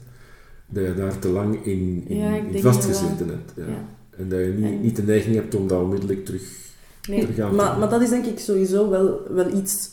dat 0.67 0.85
je 0.85 0.95
daar 0.95 1.19
te 1.19 1.29
lang 1.29 1.65
in, 1.65 2.05
in, 2.07 2.17
Ja, 2.17 2.35
ik 2.35 2.51
in 2.51 2.63
vastgezeten 2.63 3.29
hebt? 3.29 3.53
Ja. 3.57 3.67
Ja. 3.67 3.85
En 4.17 4.29
dat 4.29 4.39
je 4.39 4.47
niet, 4.57 4.65
En- 4.65 4.81
niet 4.81 4.97
de 4.97 5.03
neiging 5.03 5.35
hebt 5.35 5.55
om 5.55 5.69
dat 5.69 5.83
onmiddellijk 5.83 6.25
terug, 6.25 6.63
Nee, 7.09 7.27
te 7.35 7.41
Maar, 7.41 7.49
doen. 7.71 7.79
maar 7.79 7.91
dat 7.91 8.01
is 8.03 8.09
denk 8.09 8.25
ik 8.25 8.39
sowieso 8.39 8.89
wel, 8.91 9.21
wel 9.31 9.53
iets, 9.57 9.89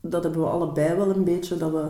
dat 0.00 0.22
hebben 0.22 0.40
we 0.40 0.46
allebei 0.48 0.96
wel 0.96 1.10
een 1.10 1.24
beetje, 1.24 1.56
dat 1.56 1.70
we 1.72 1.88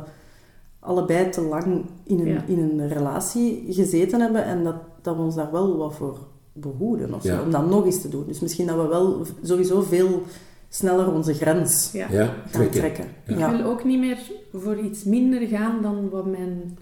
allebei 0.80 1.30
te 1.30 1.40
lang 1.42 1.84
in 2.04 2.18
een, 2.20 2.26
Ja. 2.26 2.44
in 2.46 2.58
een 2.58 2.88
relatie 2.88 3.64
gezeten 3.68 4.20
hebben 4.20 4.44
en 4.44 4.64
dat, 4.64 4.74
dat 5.02 5.16
we 5.16 5.22
ons 5.22 5.34
daar 5.34 5.52
wel 5.52 5.76
wat 5.76 5.94
voor 5.94 6.18
behoeden 6.52 7.14
of 7.14 7.22
zo, 7.22 7.32
Ja. 7.32 7.42
om 7.42 7.50
dat 7.50 7.68
nog 7.70 7.84
eens 7.84 8.00
te 8.00 8.08
doen. 8.08 8.24
Dus 8.26 8.40
misschien 8.40 8.66
dat 8.66 8.76
we 8.76 8.86
wel 8.86 9.26
sowieso 9.42 9.80
veel 9.82 10.22
sneller 10.68 11.12
onze 11.12 11.34
grens 11.34 11.90
ja. 11.92 12.06
Ja, 12.10 12.24
gaan 12.26 12.34
trekken. 12.50 12.78
trekken. 12.80 13.04
Ik 13.26 13.38
Ja. 13.38 13.56
wil 13.56 13.64
ook 13.66 13.84
niet 13.84 13.98
meer 13.98 14.18
voor 14.52 14.78
iets 14.78 15.04
minder 15.04 15.46
gaan 15.48 15.82
dan 15.82 16.08
wat 16.08 16.26
mijn 16.26 16.78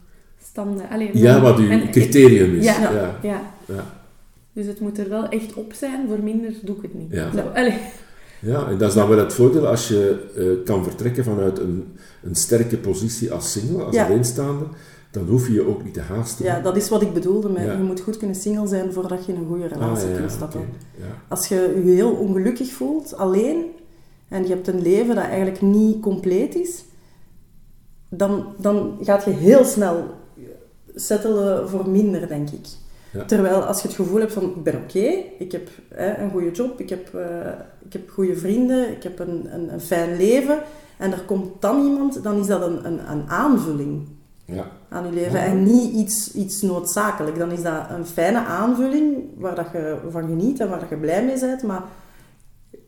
standen... 0.59 0.89
Allee, 0.91 1.11
Ja, 1.19 1.41
wat 1.41 1.59
uw 1.59 1.81
criterium 1.91 2.55
is. 2.55 2.65
Ja. 2.65 2.81
ja. 2.81 3.19
Ja. 3.23 3.41
Ja. 3.67 3.85
Dus 4.53 4.67
het 4.67 4.81
moet 4.81 4.99
er 4.99 5.09
wel 5.09 5.29
echt 5.29 5.55
op 5.55 5.73
zijn, 5.73 6.09
voor 6.09 6.23
minder 6.23 6.53
doe 6.63 6.77
ik 6.77 6.83
het 6.83 6.95
niet. 6.95 7.13
Ja. 7.13 7.31
Zo. 7.31 7.43
Ja, 8.41 8.69
en 8.69 8.79
dat 8.79 8.89
is 8.89 8.95
dan 8.95 9.09
wel 9.09 9.19
het 9.19 9.33
voordeel 9.33 9.67
als 9.67 9.89
je 9.89 10.27
eh, 10.37 10.65
kan 10.65 10.83
vertrekken 10.85 11.25
vanuit 11.25 11.59
een, 11.59 11.85
een 12.23 12.35
sterke 12.35 12.77
positie 12.77 13.33
als 13.33 13.53
single, 13.53 13.83
als 13.85 13.97
alleenstaande, 13.97 14.65
dan 15.11 15.27
hoef 15.27 15.47
je 15.47 15.53
je 15.53 15.67
ook 15.69 15.85
niet 15.85 15.95
te 15.95 16.01
haasten. 16.01 16.45
Ja, 16.45 16.61
dat 16.61 16.77
is 16.77 16.89
wat 16.89 17.03
ik 17.03 17.13
bedoelde 17.13 17.49
met 17.49 17.63
Ja. 17.63 17.73
je 17.73 17.83
moet 17.83 18.01
goed 18.01 18.17
kunnen 18.17 18.37
single 18.37 18.67
zijn 18.67 18.93
voordat 18.93 19.25
je 19.25 19.33
in 19.33 19.39
een 19.39 19.47
goede 19.47 19.65
Ah, 19.65 19.71
relatie 19.71 20.09
ja, 20.09 20.17
kunt 20.17 20.31
stappen. 20.31 20.61
Ja. 20.99 21.05
Als 21.29 21.47
je 21.49 21.83
je 21.85 21.91
heel 21.91 22.11
ongelukkig 22.11 22.73
voelt, 22.73 23.17
alleen, 23.17 23.65
en 24.29 24.43
je 24.43 24.49
hebt 24.49 24.69
een 24.69 24.83
leven 24.83 25.15
dat 25.15 25.25
eigenlijk 25.25 25.61
niet 25.61 26.01
compleet 26.01 26.55
is, 26.55 26.85
dan, 28.09 28.47
dan 28.59 28.99
gaat 29.03 29.25
je 29.25 29.31
heel 29.31 29.65
snel 29.65 30.05
settelen 31.01 31.69
voor 31.69 31.89
minder, 31.89 32.29
denk 32.29 32.51
ik. 32.51 32.67
Ja. 33.13 33.25
Terwijl 33.25 33.63
als 33.63 33.83
je 33.83 33.87
het 33.89 33.97
gevoel 33.97 34.21
hebt 34.21 34.33
van, 34.33 34.43
ik 34.43 34.63
ben 34.63 34.75
oké, 34.77 35.15
ik 35.39 35.53
heb 35.53 35.69
hè, 35.89 36.17
een 36.23 36.31
goede 36.31 36.51
job, 36.51 36.81
ik 36.81 36.89
heb, 36.89 37.15
eh, 37.15 37.53
ik 37.85 37.93
heb 37.93 38.11
goede 38.11 38.37
vrienden, 38.37 38.91
ik 38.91 39.03
heb 39.03 39.19
een, 39.19 39.49
een, 39.55 39.73
een 39.73 39.81
fijn 39.81 40.17
leven, 40.17 40.59
en 40.97 41.13
er 41.13 41.23
komt 41.27 41.63
dan 41.63 41.85
iemand, 41.85 42.23
dan 42.23 42.41
is 42.41 42.47
dat 42.47 42.63
een, 42.63 42.87
een, 42.87 43.11
een 43.11 43.29
aanvulling 43.29 44.07
Ja. 44.45 44.67
aan 44.89 45.05
je 45.07 45.13
leven 45.13 45.39
Ja. 45.41 45.45
en 45.45 45.63
niet 45.65 45.93
iets, 45.95 46.33
iets 46.33 46.63
noodzakelijk. 46.63 47.39
Dan 47.39 47.51
is 47.51 47.63
dat 47.63 47.83
een 47.91 48.07
fijne 48.07 48.39
aanvulling 48.45 49.17
waar 49.37 49.55
dat 49.55 49.67
je 49.73 49.97
van 50.11 50.23
geniet 50.27 50.61
en 50.61 50.69
waar 50.69 50.81
dat 50.81 50.89
je 50.89 50.97
blij 50.97 51.25
mee 51.25 51.39
bent, 51.41 51.63
maar 51.63 51.83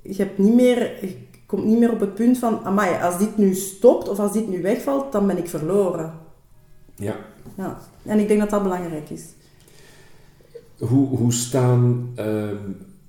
je, 0.02 0.22
hebt 0.22 0.38
niet 0.38 0.54
meer, 0.54 0.78
je 1.00 1.16
komt 1.46 1.64
niet 1.64 1.78
meer 1.78 1.92
op 1.92 2.00
het 2.00 2.14
punt 2.14 2.38
van, 2.38 2.60
amai, 2.64 3.02
als 3.02 3.18
dit 3.18 3.36
nu 3.36 3.54
stopt 3.54 4.08
of 4.08 4.18
als 4.18 4.32
dit 4.32 4.48
nu 4.48 4.62
wegvalt, 4.62 5.12
dan 5.12 5.26
ben 5.26 5.38
ik 5.38 5.48
verloren. 5.48 6.12
Ja. 7.00 7.16
Ja. 7.54 7.78
En 8.02 8.18
ik 8.18 8.28
denk 8.28 8.40
dat 8.40 8.50
dat 8.50 8.62
belangrijk 8.62 9.10
is. 9.10 9.22
Hoe, 10.78 11.06
hoe 11.06 11.32
staan 11.32 12.10
ehm, 12.14 12.56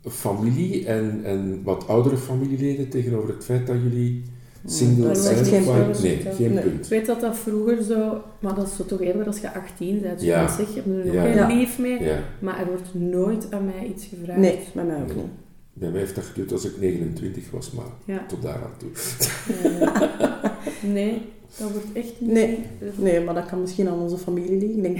familie 0.09 0.85
en, 0.85 1.21
en 1.23 1.61
wat 1.63 1.87
oudere 1.87 2.17
familieleden 2.17 2.89
tegenover 2.89 3.33
het 3.33 3.43
feit 3.45 3.67
dat 3.67 3.75
jullie 3.81 4.23
single 4.65 5.15
zijn? 5.15 5.37
echt 5.37 5.47
geen 5.47 5.59
Of 5.59 5.65
waar- 5.65 5.83
punt. 5.85 6.01
Nee, 6.01 6.17
geen 6.35 6.53
Nee. 6.53 6.63
punt. 6.63 6.83
Ik 6.83 6.89
weet 6.89 7.05
dat 7.05 7.21
dat 7.21 7.37
vroeger 7.37 7.83
zo... 7.83 8.21
Maar 8.39 8.55
dat 8.55 8.67
is 8.67 8.75
zo 8.75 8.85
toch 8.85 9.01
eerder 9.01 9.25
als 9.27 9.39
je 9.39 9.53
18 9.53 10.01
bent. 10.01 10.19
Dus 10.19 10.27
Ja. 10.27 10.47
zeg, 10.47 10.67
je 10.67 10.73
hebt 10.75 10.87
er 10.87 10.93
nog 10.93 11.23
geen 11.23 11.33
Ja. 11.35 11.47
lief 11.47 11.79
mee. 11.79 12.03
Ja. 12.03 12.19
Maar 12.39 12.59
er 12.59 12.65
wordt 12.65 12.93
nooit 12.93 13.51
aan 13.53 13.65
mij 13.65 13.85
iets 13.87 14.05
gevraagd. 14.05 14.39
Nee, 14.39 14.59
bij 14.73 14.83
mij 14.85 15.01
ook 15.01 15.07
Nee. 15.07 15.15
niet. 15.15 15.25
Bij 15.73 15.89
mij 15.89 15.99
heeft 15.99 16.15
dat 16.15 16.23
geduurd 16.23 16.51
als 16.51 16.65
ik 16.65 16.77
29 16.79 17.51
was, 17.51 17.71
maar 17.71 17.85
Ja. 18.05 18.25
tot 18.27 18.41
daar 18.41 18.55
aan 18.63 18.73
toe. 18.77 18.89
Nee, 20.93 21.21
dat 21.57 21.71
wordt 21.71 21.85
echt 21.93 22.13
niet... 22.21 22.31
Nee. 22.31 22.59
Nee, 22.95 23.21
maar 23.23 23.33
dat 23.33 23.45
kan 23.45 23.61
misschien 23.61 23.87
aan 23.87 23.99
onze 23.99 24.17
familie 24.17 24.57
liggen. 24.57 24.77
Ik 24.77 24.83
denk, 24.83 24.97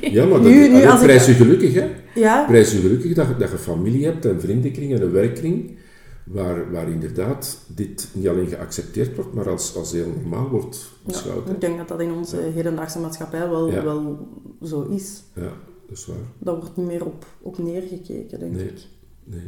Ja, 0.14 0.24
maar 0.24 0.42
dat, 0.42 0.50
Nu- 0.52 0.68
nu 0.68 0.74
allee, 0.74 0.88
als 0.88 1.00
ik- 1.00 1.06
prijs 1.06 1.26
je 1.26 1.32
gelukkig, 1.32 1.74
hè? 1.74 1.86
ja, 2.14 2.44
Prijs 2.46 2.72
je 2.72 2.78
gelukkig 2.78 3.14
dat, 3.14 3.26
je- 3.28 3.36
dat 3.36 3.50
je 3.50 3.58
familie 3.58 4.04
hebt, 4.04 4.24
een 4.24 4.40
vriendenkring 4.40 4.92
en 4.94 5.02
een 5.02 5.10
werkkring, 5.12 5.76
waar, 6.24 6.72
waar 6.72 6.88
inderdaad 6.90 7.58
dit 7.74 8.08
niet 8.12 8.28
alleen 8.28 8.46
geaccepteerd 8.46 9.16
wordt, 9.16 9.34
maar 9.34 9.48
als, 9.48 9.76
als 9.76 9.92
heel 9.92 10.12
normaal 10.20 10.48
wordt 10.48 10.88
beschouwd. 11.06 11.46
hè. 11.46 11.52
ik 11.54 11.60
denk 11.60 11.78
dat 11.78 11.88
dat 11.88 12.00
in 12.00 12.12
onze 12.12 12.36
hedendaagse 12.54 12.98
maatschappij 12.98 13.48
wel, 13.48 13.70
Ja. 13.70 13.82
wel 13.84 14.28
zo 14.64 14.82
is. 14.82 15.22
Ja, 15.34 15.52
dat 15.88 15.98
is 15.98 16.06
waar. 16.06 16.16
Daar 16.38 16.54
wordt 16.56 16.76
niet 16.76 16.86
meer 16.86 17.04
op, 17.04 17.26
op 17.42 17.58
neergekeken, 17.58 18.38
denk 18.38 18.52
Nee. 18.52 18.64
ik. 18.64 18.78
Nee. 19.24 19.40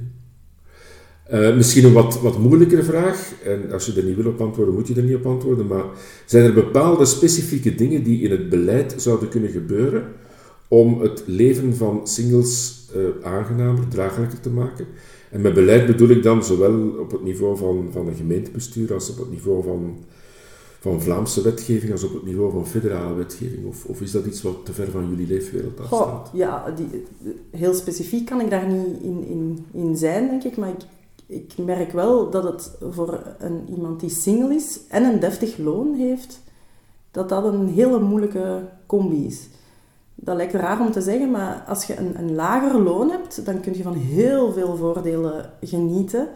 Eh, 1.30 1.56
misschien 1.56 1.84
een 1.84 1.92
wat, 1.92 2.20
wat 2.20 2.38
moeilijkere 2.38 2.82
vraag, 2.82 3.32
en 3.44 3.72
als 3.72 3.86
je 3.86 3.92
er 3.92 4.04
niet 4.04 4.16
wil 4.16 4.26
op 4.26 4.40
antwoorden, 4.40 4.74
moet 4.74 4.88
je 4.88 4.94
er 4.94 5.02
niet 5.02 5.14
op 5.14 5.26
antwoorden, 5.26 5.66
maar 5.66 5.84
zijn 6.24 6.44
er 6.44 6.54
bepaalde 6.54 7.04
specifieke 7.04 7.74
dingen 7.74 8.02
die 8.02 8.22
in 8.22 8.30
het 8.30 8.48
beleid 8.48 8.94
zouden 8.96 9.28
kunnen 9.28 9.50
gebeuren 9.50 10.04
om 10.68 11.00
het 11.00 11.22
leven 11.26 11.76
van 11.76 12.00
singles 12.08 12.84
eh, 12.94 13.26
aangenamer, 13.26 13.88
draaglijker 13.88 14.40
te 14.40 14.50
maken? 14.50 14.86
En 15.30 15.40
met 15.40 15.54
beleid 15.54 15.86
bedoel 15.86 16.08
ik 16.08 16.22
dan 16.22 16.44
zowel 16.44 16.88
op 16.98 17.10
het 17.10 17.22
niveau 17.22 17.56
van, 17.56 17.88
van 17.92 18.06
een 18.08 18.16
gemeentebestuur 18.16 18.94
als 18.94 19.10
op 19.10 19.18
het 19.18 19.30
niveau 19.30 19.62
van, 19.62 19.98
van 20.80 21.02
Vlaamse 21.02 21.42
wetgeving 21.42 21.92
als 21.92 22.04
op 22.04 22.14
het 22.14 22.24
niveau 22.24 22.52
van 22.52 22.66
federale 22.66 23.14
wetgeving? 23.14 23.66
Of, 23.66 23.84
of 23.84 24.00
is 24.00 24.10
dat 24.10 24.26
iets 24.26 24.42
wat 24.42 24.64
te 24.64 24.72
ver 24.72 24.90
van 24.90 25.08
jullie 25.08 25.26
leefwereld 25.26 25.80
Goh, 25.80 26.00
afstaat? 26.00 26.30
ja, 26.32 26.74
die, 26.76 27.04
heel 27.50 27.74
specifiek 27.74 28.26
kan 28.26 28.40
ik 28.40 28.50
daar 28.50 28.68
niet 28.68 29.02
in, 29.02 29.26
in, 29.28 29.64
in 29.72 29.96
zijn, 29.96 30.28
denk 30.28 30.44
ik. 30.44 30.56
Maar 30.56 30.68
ik, 30.68 30.80
ik 31.30 31.52
merk 31.56 31.92
wel 31.92 32.30
dat 32.30 32.44
het 32.44 32.70
voor 32.90 33.22
een, 33.38 33.64
iemand 33.68 34.00
die 34.00 34.10
single 34.10 34.54
is 34.54 34.80
en 34.88 35.04
een 35.04 35.20
deftig 35.20 35.58
loon 35.58 35.94
heeft, 35.94 36.40
dat 37.10 37.28
dat 37.28 37.44
een 37.44 37.68
hele 37.68 38.00
moeilijke 38.00 38.62
combi 38.86 39.26
is. 39.26 39.48
Dat 40.14 40.36
lijkt 40.36 40.54
raar 40.54 40.80
om 40.80 40.92
te 40.92 41.00
zeggen, 41.00 41.30
maar 41.30 41.64
als 41.68 41.84
je 41.84 41.96
een, 41.96 42.18
een 42.18 42.34
lager 42.34 42.80
loon 42.80 43.10
hebt, 43.10 43.44
dan 43.44 43.60
kun 43.60 43.76
je 43.76 43.82
van 43.82 43.94
heel 43.94 44.52
veel 44.52 44.76
voordelen 44.76 45.50
genieten. 45.60 46.28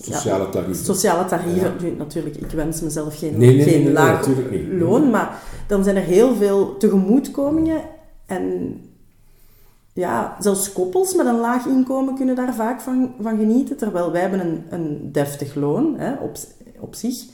Sociale 0.00 0.48
tarieven. 0.48 0.84
Sociale 0.84 1.24
tarieven, 1.24 1.72
Ja. 1.80 1.92
natuurlijk, 1.96 2.36
ik 2.36 2.50
wens 2.50 2.80
mezelf 2.80 3.18
geen, 3.18 3.38
Nee, 3.38 3.62
geen 3.62 3.82
nee, 3.82 3.92
laag 3.92 4.26
loon, 4.70 5.10
maar 5.10 5.42
dan 5.66 5.84
zijn 5.84 5.96
er 5.96 6.02
heel 6.02 6.34
veel 6.34 6.76
tegemoetkomingen 6.76 7.80
en 8.26 8.76
ja, 9.94 10.36
zelfs 10.40 10.72
koppels 10.72 11.14
met 11.14 11.26
een 11.26 11.40
laag 11.40 11.66
inkomen 11.66 12.14
kunnen 12.14 12.34
daar 12.36 12.54
vaak 12.54 12.80
van, 12.80 13.14
van 13.20 13.38
genieten, 13.38 13.76
terwijl 13.76 14.12
wij 14.12 14.20
hebben 14.20 14.40
een, 14.40 14.62
een 14.70 15.08
deftig 15.12 15.54
loon 15.54 15.94
hè, 15.98 16.12
op, 16.14 16.36
op 16.78 16.94
zich. 16.94 17.24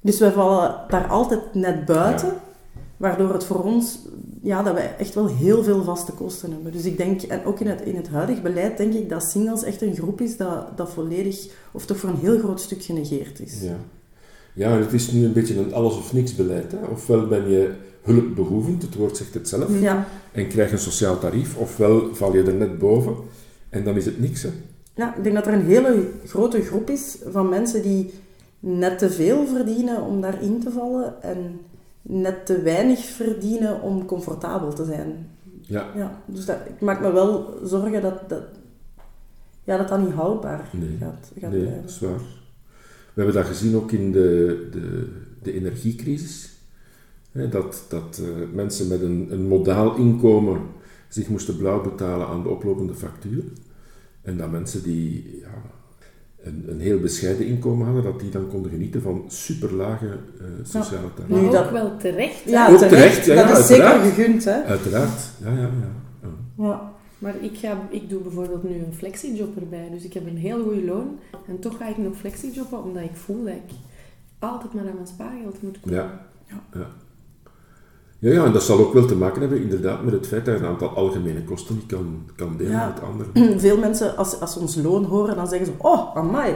Dus 0.00 0.18
wij 0.18 0.32
vallen 0.32 0.76
daar 0.88 1.06
altijd 1.06 1.40
net 1.54 1.84
buiten, 1.84 2.28
Ja. 2.28 2.40
waardoor 2.96 3.32
het 3.32 3.44
voor 3.44 3.64
ons, 3.64 3.98
ja, 4.42 4.62
dat 4.62 4.74
wij 4.74 4.94
echt 4.98 5.14
wel 5.14 5.26
heel 5.26 5.62
veel 5.62 5.82
vaste 5.82 6.12
kosten 6.12 6.50
hebben. 6.52 6.72
Dus 6.72 6.84
ik 6.84 6.96
denk, 6.96 7.22
en 7.22 7.44
ook 7.44 7.60
in 7.60 7.66
het, 7.66 7.80
in 7.80 7.96
het 7.96 8.08
huidig 8.08 8.42
beleid, 8.42 8.76
denk 8.76 8.92
ik 8.94 9.08
dat 9.08 9.22
singles 9.22 9.62
echt 9.62 9.82
een 9.82 9.94
groep 9.94 10.20
is 10.20 10.36
dat, 10.36 10.76
dat 10.76 10.90
volledig, 10.90 11.46
of 11.72 11.86
toch 11.86 11.96
voor 11.96 12.08
een 12.08 12.16
heel 12.16 12.38
groot 12.38 12.60
stuk 12.60 12.82
genegeerd 12.82 13.40
is. 13.40 13.60
Ja. 13.62 13.76
ja, 14.54 14.70
het 14.78 14.92
is 14.92 15.10
nu 15.10 15.24
een 15.24 15.32
beetje 15.32 15.58
een 15.58 15.74
alles 15.74 15.96
of 15.96 16.12
niks 16.12 16.34
beleid. 16.34 16.72
Hè? 16.72 16.78
Ofwel 16.92 17.26
ben 17.26 17.50
je 17.50 17.72
hulpbehoevend, 18.02 18.82
het 18.82 18.94
woord 18.94 19.16
zegt 19.16 19.34
het 19.34 19.48
zelf, 19.48 19.80
Ja, 19.80 20.06
en 20.32 20.48
krijg 20.48 20.72
een 20.72 20.78
sociaal 20.78 21.18
tarief, 21.18 21.56
ofwel 21.56 22.14
val 22.14 22.34
je 22.36 22.42
er 22.42 22.54
net 22.54 22.78
boven 22.78 23.14
en 23.68 23.84
dan 23.84 23.96
is 23.96 24.04
het 24.04 24.20
niks. 24.20 24.42
Hè? 24.42 24.50
Ja, 24.94 25.16
ik 25.16 25.22
denk 25.22 25.34
dat 25.34 25.46
er 25.46 25.52
een 25.52 25.64
hele 25.66 26.10
grote 26.26 26.60
groep 26.62 26.90
is 26.90 27.18
van 27.30 27.48
mensen 27.48 27.82
die 27.82 28.10
net 28.60 28.98
te 28.98 29.10
veel 29.10 29.46
verdienen 29.46 30.02
om 30.02 30.20
daarin 30.20 30.60
te 30.60 30.70
vallen 30.70 31.22
en 31.22 31.60
net 32.02 32.46
te 32.46 32.62
weinig 32.62 32.98
verdienen 33.04 33.80
om 33.82 34.04
comfortabel 34.06 34.72
te 34.72 34.84
zijn. 34.84 35.26
Ja, 35.60 35.86
Ja, 35.96 36.20
dus 36.26 36.44
dat, 36.44 36.56
ik 36.68 36.80
maak 36.80 37.00
me 37.00 37.12
wel 37.12 37.54
zorgen 37.64 38.02
dat 38.02 38.28
dat, 38.28 38.42
ja, 39.64 39.76
dat, 39.76 39.88
dat 39.88 40.00
niet 40.00 40.12
houdbaar 40.14 40.68
Nee. 40.72 40.96
gaat, 41.00 41.30
gaat 41.40 41.50
nee, 41.50 41.60
blijven. 41.60 41.82
dat 41.82 41.90
is 41.90 42.00
waar. 42.00 42.20
We 43.14 43.22
hebben 43.22 43.34
dat 43.34 43.46
gezien 43.46 43.76
ook 43.76 43.92
in 43.92 44.12
de, 44.12 44.68
de, 44.72 45.08
de 45.42 45.52
energiecrisis. 45.52 46.50
Dat 47.32 47.84
dat 47.88 48.20
eh, 48.22 48.54
mensen 48.54 48.88
met 48.88 49.00
een, 49.00 49.28
een 49.30 49.48
modaal 49.48 49.96
inkomen 49.96 50.60
zich 51.08 51.28
moesten 51.28 51.56
blauw 51.56 51.82
betalen 51.82 52.26
aan 52.26 52.42
de 52.42 52.48
oplopende 52.48 52.94
factuur. 52.94 53.44
En 54.22 54.36
dat 54.36 54.50
mensen 54.50 54.82
die 54.82 55.38
ja, 55.40 55.62
een, 56.42 56.64
een 56.68 56.80
heel 56.80 57.00
bescheiden 57.00 57.46
inkomen 57.46 57.86
hadden, 57.86 58.04
dat 58.04 58.20
die 58.20 58.30
dan 58.30 58.48
konden 58.48 58.70
genieten 58.70 59.02
van 59.02 59.24
superlage 59.28 60.06
uh, 60.06 60.46
sociale 60.62 61.06
ja. 61.06 61.12
tarieven. 61.14 61.42
Maar 61.42 61.44
ook 61.44 61.52
dat... 61.52 61.70
wel 61.70 61.96
terecht. 61.96 62.42
Ja, 62.44 62.68
ook 62.70 62.78
terecht. 62.78 63.22
terecht, 63.22 63.24
ja, 63.24 63.34
dat 63.34 63.48
ja, 63.48 63.58
is 63.58 63.66
zeker 63.66 64.00
gegund, 64.00 64.44
hè. 64.44 64.62
Uiteraard, 64.62 65.30
ja, 65.42 65.50
ja, 65.50 65.60
ja. 65.60 65.70
ja. 66.22 66.64
Ja. 66.64 66.92
Maar 67.18 67.34
ik, 67.40 67.58
ga, 67.58 67.88
ik 67.90 68.08
doe 68.08 68.20
bijvoorbeeld 68.20 68.62
nu 68.62 68.74
een 68.74 68.94
flexiejob 68.94 69.56
erbij. 69.56 69.88
Dus 69.90 70.04
ik 70.04 70.12
heb 70.12 70.26
een 70.26 70.36
heel 70.36 70.62
goed 70.62 70.84
loon. 70.84 71.18
En 71.46 71.58
toch 71.58 71.76
ga 71.76 71.88
ik 71.88 71.98
nog 71.98 72.16
flexijobben, 72.16 72.82
omdat 72.82 73.02
ik 73.02 73.14
voel 73.14 73.44
dat 73.44 73.54
ik 73.54 73.74
altijd 74.38 74.74
maar 74.74 74.88
aan 74.88 74.94
mijn 74.94 75.06
spaargeld 75.06 75.62
moet 75.62 75.80
komen. 75.80 75.98
Ja. 75.98 76.26
Ja. 76.72 76.86
Ja, 78.22 78.32
ja, 78.32 78.44
en 78.44 78.52
dat 78.52 78.62
zal 78.62 78.78
ook 78.78 78.92
wel 78.92 79.04
te 79.04 79.14
maken 79.16 79.40
hebben 79.40 79.60
inderdaad 79.62 80.04
met 80.04 80.12
het 80.12 80.26
feit 80.26 80.44
dat 80.44 80.54
je 80.58 80.60
een 80.60 80.68
aantal 80.68 80.88
algemene 80.88 81.42
kosten 81.44 81.74
niet 81.74 81.86
kan, 81.86 82.22
kan 82.36 82.54
delen 82.56 82.72
Ja. 82.72 82.86
met 82.94 83.02
anderen. 83.02 83.60
Veel 83.66 83.78
mensen, 83.78 84.16
als, 84.16 84.40
als 84.40 84.52
ze 84.52 84.58
ons 84.58 84.76
loon 84.76 85.04
horen, 85.04 85.36
dan 85.36 85.48
zeggen 85.48 85.66
ze... 85.66 85.72
Oh, 85.78 86.16
amai. 86.16 86.54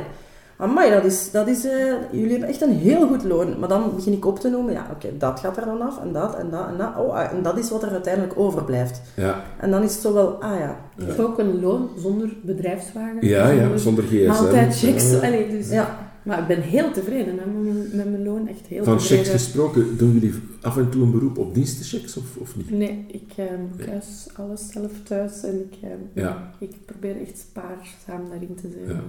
Amai, 0.57 0.91
dat 0.91 1.05
is... 1.05 1.31
Dat 1.31 1.49
is 1.49 1.65
eh, 1.65 1.73
jullie 2.13 2.31
hebben 2.31 2.49
echt 2.49 2.61
een 2.61 2.73
heel 2.77 3.07
goed 3.07 3.25
loon. 3.25 3.59
Maar 3.59 3.69
dan 3.69 3.93
begin 3.95 4.13
ik 4.13 4.27
op 4.27 4.39
te 4.39 4.49
noemen. 4.49 4.73
Ja, 4.73 4.87
oké, 4.95 5.09
dat 5.19 5.41
gaat 5.41 5.57
er 5.57 5.65
dan 5.65 5.81
af. 5.83 6.01
En 6.03 6.13
dat, 6.13 6.37
en 6.39 6.51
dat, 6.51 6.67
en 6.69 6.77
dat. 6.79 6.89
Oh, 6.99 7.15
ah, 7.15 7.33
en 7.33 7.43
dat 7.43 7.59
is 7.59 7.71
wat 7.71 7.83
er 7.83 7.91
uiteindelijk 7.91 8.39
overblijft. 8.39 9.01
Ja, 9.17 9.43
En 9.61 9.71
dan 9.71 9.83
is 9.83 9.93
het 9.93 10.03
zo 10.03 10.13
wel... 10.13 10.29
Ah 10.43 10.59
ja. 10.59 10.77
Ik 10.97 11.07
heb 11.07 11.19
ook 11.19 11.39
een 11.39 11.61
loon 11.61 11.89
zonder 11.99 12.29
bedrijfswagen. 12.43 13.27
ja, 13.29 13.49
ja 13.49 13.77
zonder 13.77 14.05
gsm. 14.05 14.27
Maaltijdchecks. 14.27 15.11
Ja. 15.11 15.17
Allee, 15.17 15.49
dus, 15.51 15.71
Ja. 15.71 16.05
Maar 16.23 16.39
ik 16.39 16.47
ben 16.47 16.61
heel 16.61 16.91
tevreden 16.91 17.35
met 17.35 17.45
mijn, 17.63 17.77
met 17.93 18.11
mijn 18.11 18.25
loon. 18.25 18.49
Echt 18.49 18.67
heel 18.69 18.85
Van 18.85 18.97
tevreden. 18.99 19.25
checks 19.25 19.43
gesproken, 19.45 19.97
doen 19.97 20.13
jullie 20.13 20.35
af 20.67 20.77
en 20.77 20.91
toe 20.91 21.03
een 21.03 21.11
beroep 21.11 21.39
op 21.39 21.55
dienstenchecks 21.55 22.17
of, 22.17 22.37
of 22.37 22.57
niet? 22.57 22.71
Nee, 22.71 23.05
ik 23.09 23.33
eh, 23.37 23.95
alles 24.39 24.69
zelf 24.73 24.93
thuis 25.05 25.43
en 25.43 25.55
ik, 25.71 25.77
eh, 25.83 25.91
Ja. 26.23 26.53
ik 26.59 26.71
probeer 26.85 27.21
echt 27.21 27.39
spaarzaam 27.39 28.29
daarin 28.31 28.55
te 28.55 28.69
zijn. 28.73 28.85
Ja. 28.87 28.93
Ja. 28.93 29.03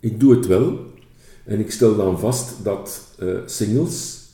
Ik 0.00 0.20
doe 0.20 0.34
het 0.36 0.46
wel. 0.46 0.78
En 1.44 1.58
ik 1.60 1.70
stel 1.70 1.96
dan 1.96 2.18
vast 2.18 2.64
dat 2.64 3.14
eh, 3.18 3.38
singles 3.46 4.24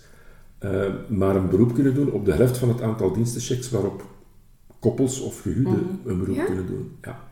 eh, 0.59 0.95
maar 1.09 1.37
een 1.37 1.49
beroep 1.49 1.75
kunnen 1.75 1.95
doen 1.95 2.11
op 2.12 2.25
de 2.25 2.33
helft 2.33 2.59
van 2.59 2.69
het 2.69 2.81
aantal 2.81 3.12
dienstenchecks 3.12 3.71
waarop 3.71 4.05
koppels 4.79 5.21
of 5.21 5.41
gehuwden 5.41 5.73
Mhm. 5.73 6.09
een 6.11 6.19
beroep 6.19 6.45
kunnen 6.47 6.67
doen. 6.67 6.91
Ja. 7.03 7.31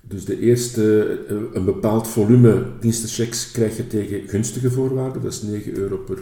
Dus 0.00 0.24
de 0.24 0.40
eerste, 0.40 1.18
een 1.52 1.64
bepaald 1.64 2.08
volume 2.08 2.66
dienstenchecks 2.80 3.50
krijg 3.50 3.76
je 3.76 3.86
tegen 3.86 4.28
gunstige 4.28 4.70
voorwaarden. 4.70 5.22
Dat 5.22 5.32
is 5.32 5.42
9 5.42 5.76
euro 5.76 5.96
per, 5.96 6.18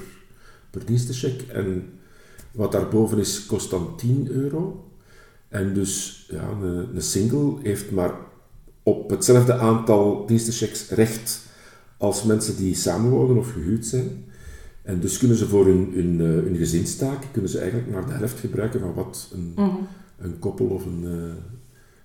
per 0.71 0.85
dienstencheck. 0.85 1.41
En 1.43 1.83
wat 2.53 2.73
daarboven 2.73 3.19
is, 3.19 3.47
kost 3.47 3.71
dan 3.71 3.97
10 3.97 4.29
euro. 4.31 4.85
En 5.49 5.75
dus 5.75 6.27
ja, 6.31 6.49
een, 6.63 6.97
een 6.97 7.03
single 7.03 7.57
heeft 7.63 7.91
maar 7.91 8.15
op 8.83 9.11
hetzelfde 9.11 9.55
aantal 9.55 10.27
dienstenchecks 10.27 10.89
recht 10.91 11.47
als 11.97 12.23
mensen 12.23 12.57
die 12.57 12.75
samenwonen 12.75 13.37
of 13.37 13.53
gehuwd 13.53 13.87
zijn. 13.87 14.25
En 14.83 15.01
dus 15.01 15.19
kunnen 15.19 15.37
ze 15.37 15.47
voor 15.49 15.65
hun, 15.67 15.91
hun, 15.95 16.21
eh, 16.21 16.27
hun 16.27 16.57
gezinstaak, 16.57 17.23
kunnen 17.33 17.51
ze 17.51 17.59
eigenlijk 17.59 17.91
maar 17.91 18.07
de 18.07 18.13
helft 18.13 18.39
gebruiken 18.41 18.81
van 18.81 18.95
wat 18.95 19.31
een, 19.33 19.53
Mhm. 19.57 19.77
een 20.19 20.39
koppel 20.39 20.67
of 20.67 20.85
een, 20.85 21.05
eh, 21.05 21.43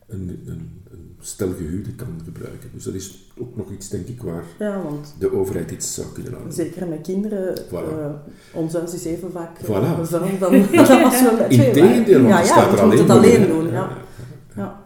een, 0.07 0.41
een, 0.45 0.81
een 0.91 1.15
stel 1.19 1.53
kan 1.95 2.21
gebruiken. 2.25 2.69
Dus 2.73 2.83
dat 2.83 2.93
is 2.93 3.31
ook 3.37 3.55
nog 3.55 3.71
iets, 3.71 3.89
denk 3.89 4.07
ik, 4.07 4.21
waar 4.21 4.43
Ja, 4.59 4.81
want 4.83 5.15
de 5.19 5.33
overheid 5.33 5.71
iets 5.71 5.93
zou 5.93 6.07
kunnen 6.13 6.35
aan 6.35 6.41
doen. 6.43 6.51
zeker 6.51 6.87
met 6.87 7.01
kinderen... 7.01 7.57
Voilà. 7.57 7.71
eh, 7.71 8.09
ons 8.53 8.73
huis 8.73 8.93
is 8.93 9.05
even 9.05 9.31
vaak 9.31 9.59
uh, 9.59 9.65
Voilà. 9.65 9.97
bevuild 9.97 10.09
dan, 10.39 10.39
dan 10.39 11.03
als 11.03 11.21
we 11.21 11.35
met 11.37 11.49
twee 11.51 11.67
Integendeel, 11.67 12.21
want. 12.21 12.33
Ja, 12.33 12.43
staat 12.43 12.79
er 12.79 12.85
moet 12.87 12.99
het 12.99 13.09
alleen 13.09 13.35
alleen 13.35 13.47
doen. 13.47 13.71
Ja. 13.71 13.97
Ja. 14.55 14.81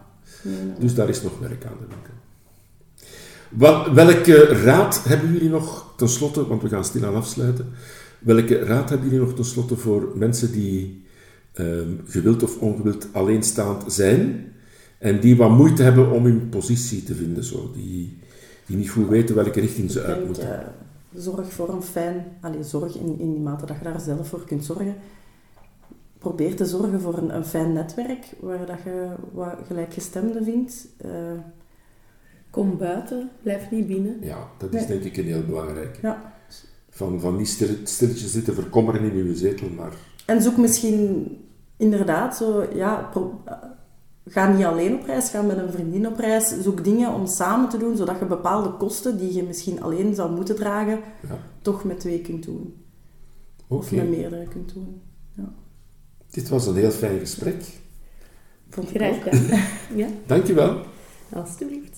Dus 0.78 0.94
daar 0.94 1.08
is 1.08 1.22
nog 1.22 1.38
werk 1.38 1.64
aan 1.64 1.76
de 1.80 1.86
winkel. 1.88 2.12
Wel, 3.48 3.94
welke 3.94 4.44
raad 4.44 5.04
hebben 5.04 5.32
jullie 5.32 5.48
nog 5.48 5.92
tenslotte, 5.96 6.46
want 6.46 6.62
we 6.62 6.68
gaan 6.68 6.84
stilaan 6.84 7.14
afsluiten, 7.14 7.66
welke 8.18 8.58
raad 8.58 8.88
hebben 8.88 9.08
jullie 9.08 9.24
nog 9.24 9.34
tenslotte 9.34 9.76
voor 9.76 10.12
mensen 10.14 10.52
die 10.52 11.04
ehm, 11.52 11.90
gewild 12.06 12.42
of 12.42 12.58
ongewild 12.58 13.06
alleenstaand 13.12 13.92
zijn 13.92 14.52
en 14.98 15.20
die 15.20 15.36
wat 15.36 15.50
moeite 15.50 15.82
hebben 15.82 16.10
om 16.10 16.24
hun 16.24 16.48
positie 16.48 17.02
te 17.02 17.14
vinden, 17.14 17.44
zo, 17.44 17.70
die, 17.74 18.18
die 18.66 18.76
niet 18.76 18.90
goed 18.90 19.08
weten 19.08 19.34
welke 19.34 19.60
richting 19.60 19.90
ze 19.90 19.98
Ik 20.00 20.04
uit 20.06 20.14
denk, 20.14 20.26
moeten? 20.26 20.60
eh, 20.60 20.66
zorg 21.14 21.52
voor 21.52 21.68
een 21.68 21.82
fijn... 21.82 22.24
Allee, 22.40 22.62
zorg 22.64 22.96
in, 22.96 23.18
in 23.18 23.30
die 23.32 23.40
mate 23.42 23.66
dat 23.66 23.76
je 23.78 23.84
daar 23.84 24.00
zelf 24.00 24.28
voor 24.28 24.44
kunt 24.44 24.64
zorgen. 24.64 24.94
Probeer 26.18 26.56
te 26.56 26.64
zorgen 26.64 27.00
voor 27.00 27.18
een, 27.18 27.34
een 27.36 27.44
fijn 27.44 27.72
netwerk, 27.72 28.26
waar 28.40 28.66
dat 28.66 28.78
je 28.84 29.06
wat 29.32 29.54
gelijkgestemden 29.66 30.44
vindt. 30.44 30.86
Eh, 30.96 31.10
Kom 32.50 32.76
buiten, 32.78 33.30
blijf 33.42 33.70
niet 33.70 33.86
binnen. 33.86 34.16
Ja, 34.20 34.48
dat 34.58 34.74
is 34.74 34.80
Nee. 34.80 34.88
denk 34.88 35.02
ik 35.02 35.16
een 35.16 35.24
heel 35.32 35.44
belangrijk. 35.46 35.98
ja. 36.02 36.32
Van, 36.90 37.20
van 37.20 37.36
niet 37.36 37.48
stil, 37.48 37.68
stilletjes 37.84 38.32
zitten 38.32 38.54
verkommeren 38.54 39.02
in 39.12 39.16
uw 39.26 39.34
zetel, 39.34 39.68
maar 39.76 39.92
En 40.26 40.42
zoek 40.42 40.56
misschien 40.56 41.36
inderdaad 41.76 42.36
zo... 42.36 42.66
Ja, 42.74 43.08
pro- 43.10 43.40
ga 44.28 44.52
niet 44.52 44.64
alleen 44.64 44.94
op 44.94 45.04
reis, 45.06 45.30
ga 45.30 45.42
met 45.42 45.56
een 45.56 45.72
vriendin 45.72 46.06
op 46.06 46.18
reis. 46.18 46.60
Zoek 46.60 46.84
dingen 46.84 47.12
om 47.12 47.26
samen 47.26 47.68
te 47.68 47.78
doen, 47.78 47.96
zodat 47.96 48.18
je 48.18 48.24
bepaalde 48.24 48.70
kosten 48.70 49.18
die 49.18 49.34
je 49.34 49.42
misschien 49.42 49.82
alleen 49.82 50.14
zou 50.14 50.30
moeten 50.32 50.56
dragen, 50.56 51.00
ja, 51.28 51.38
toch 51.62 51.84
met 51.84 52.00
twee 52.00 52.20
kunt 52.20 52.44
doen. 52.44 52.74
Of 53.66 53.92
met 53.92 54.08
meerdere 54.08 54.48
kunt 54.48 54.72
doen. 54.74 55.00
Dit 56.30 56.48
was 56.48 56.66
een 56.66 56.76
heel 56.76 56.90
fijn 56.90 57.18
gesprek. 57.18 57.62
Vond 58.70 58.88
ook. 58.88 59.14
gedaan. 59.22 59.60
ja, 59.94 60.06
Dankjewel. 60.26 60.80
alstublieft. 61.32 61.97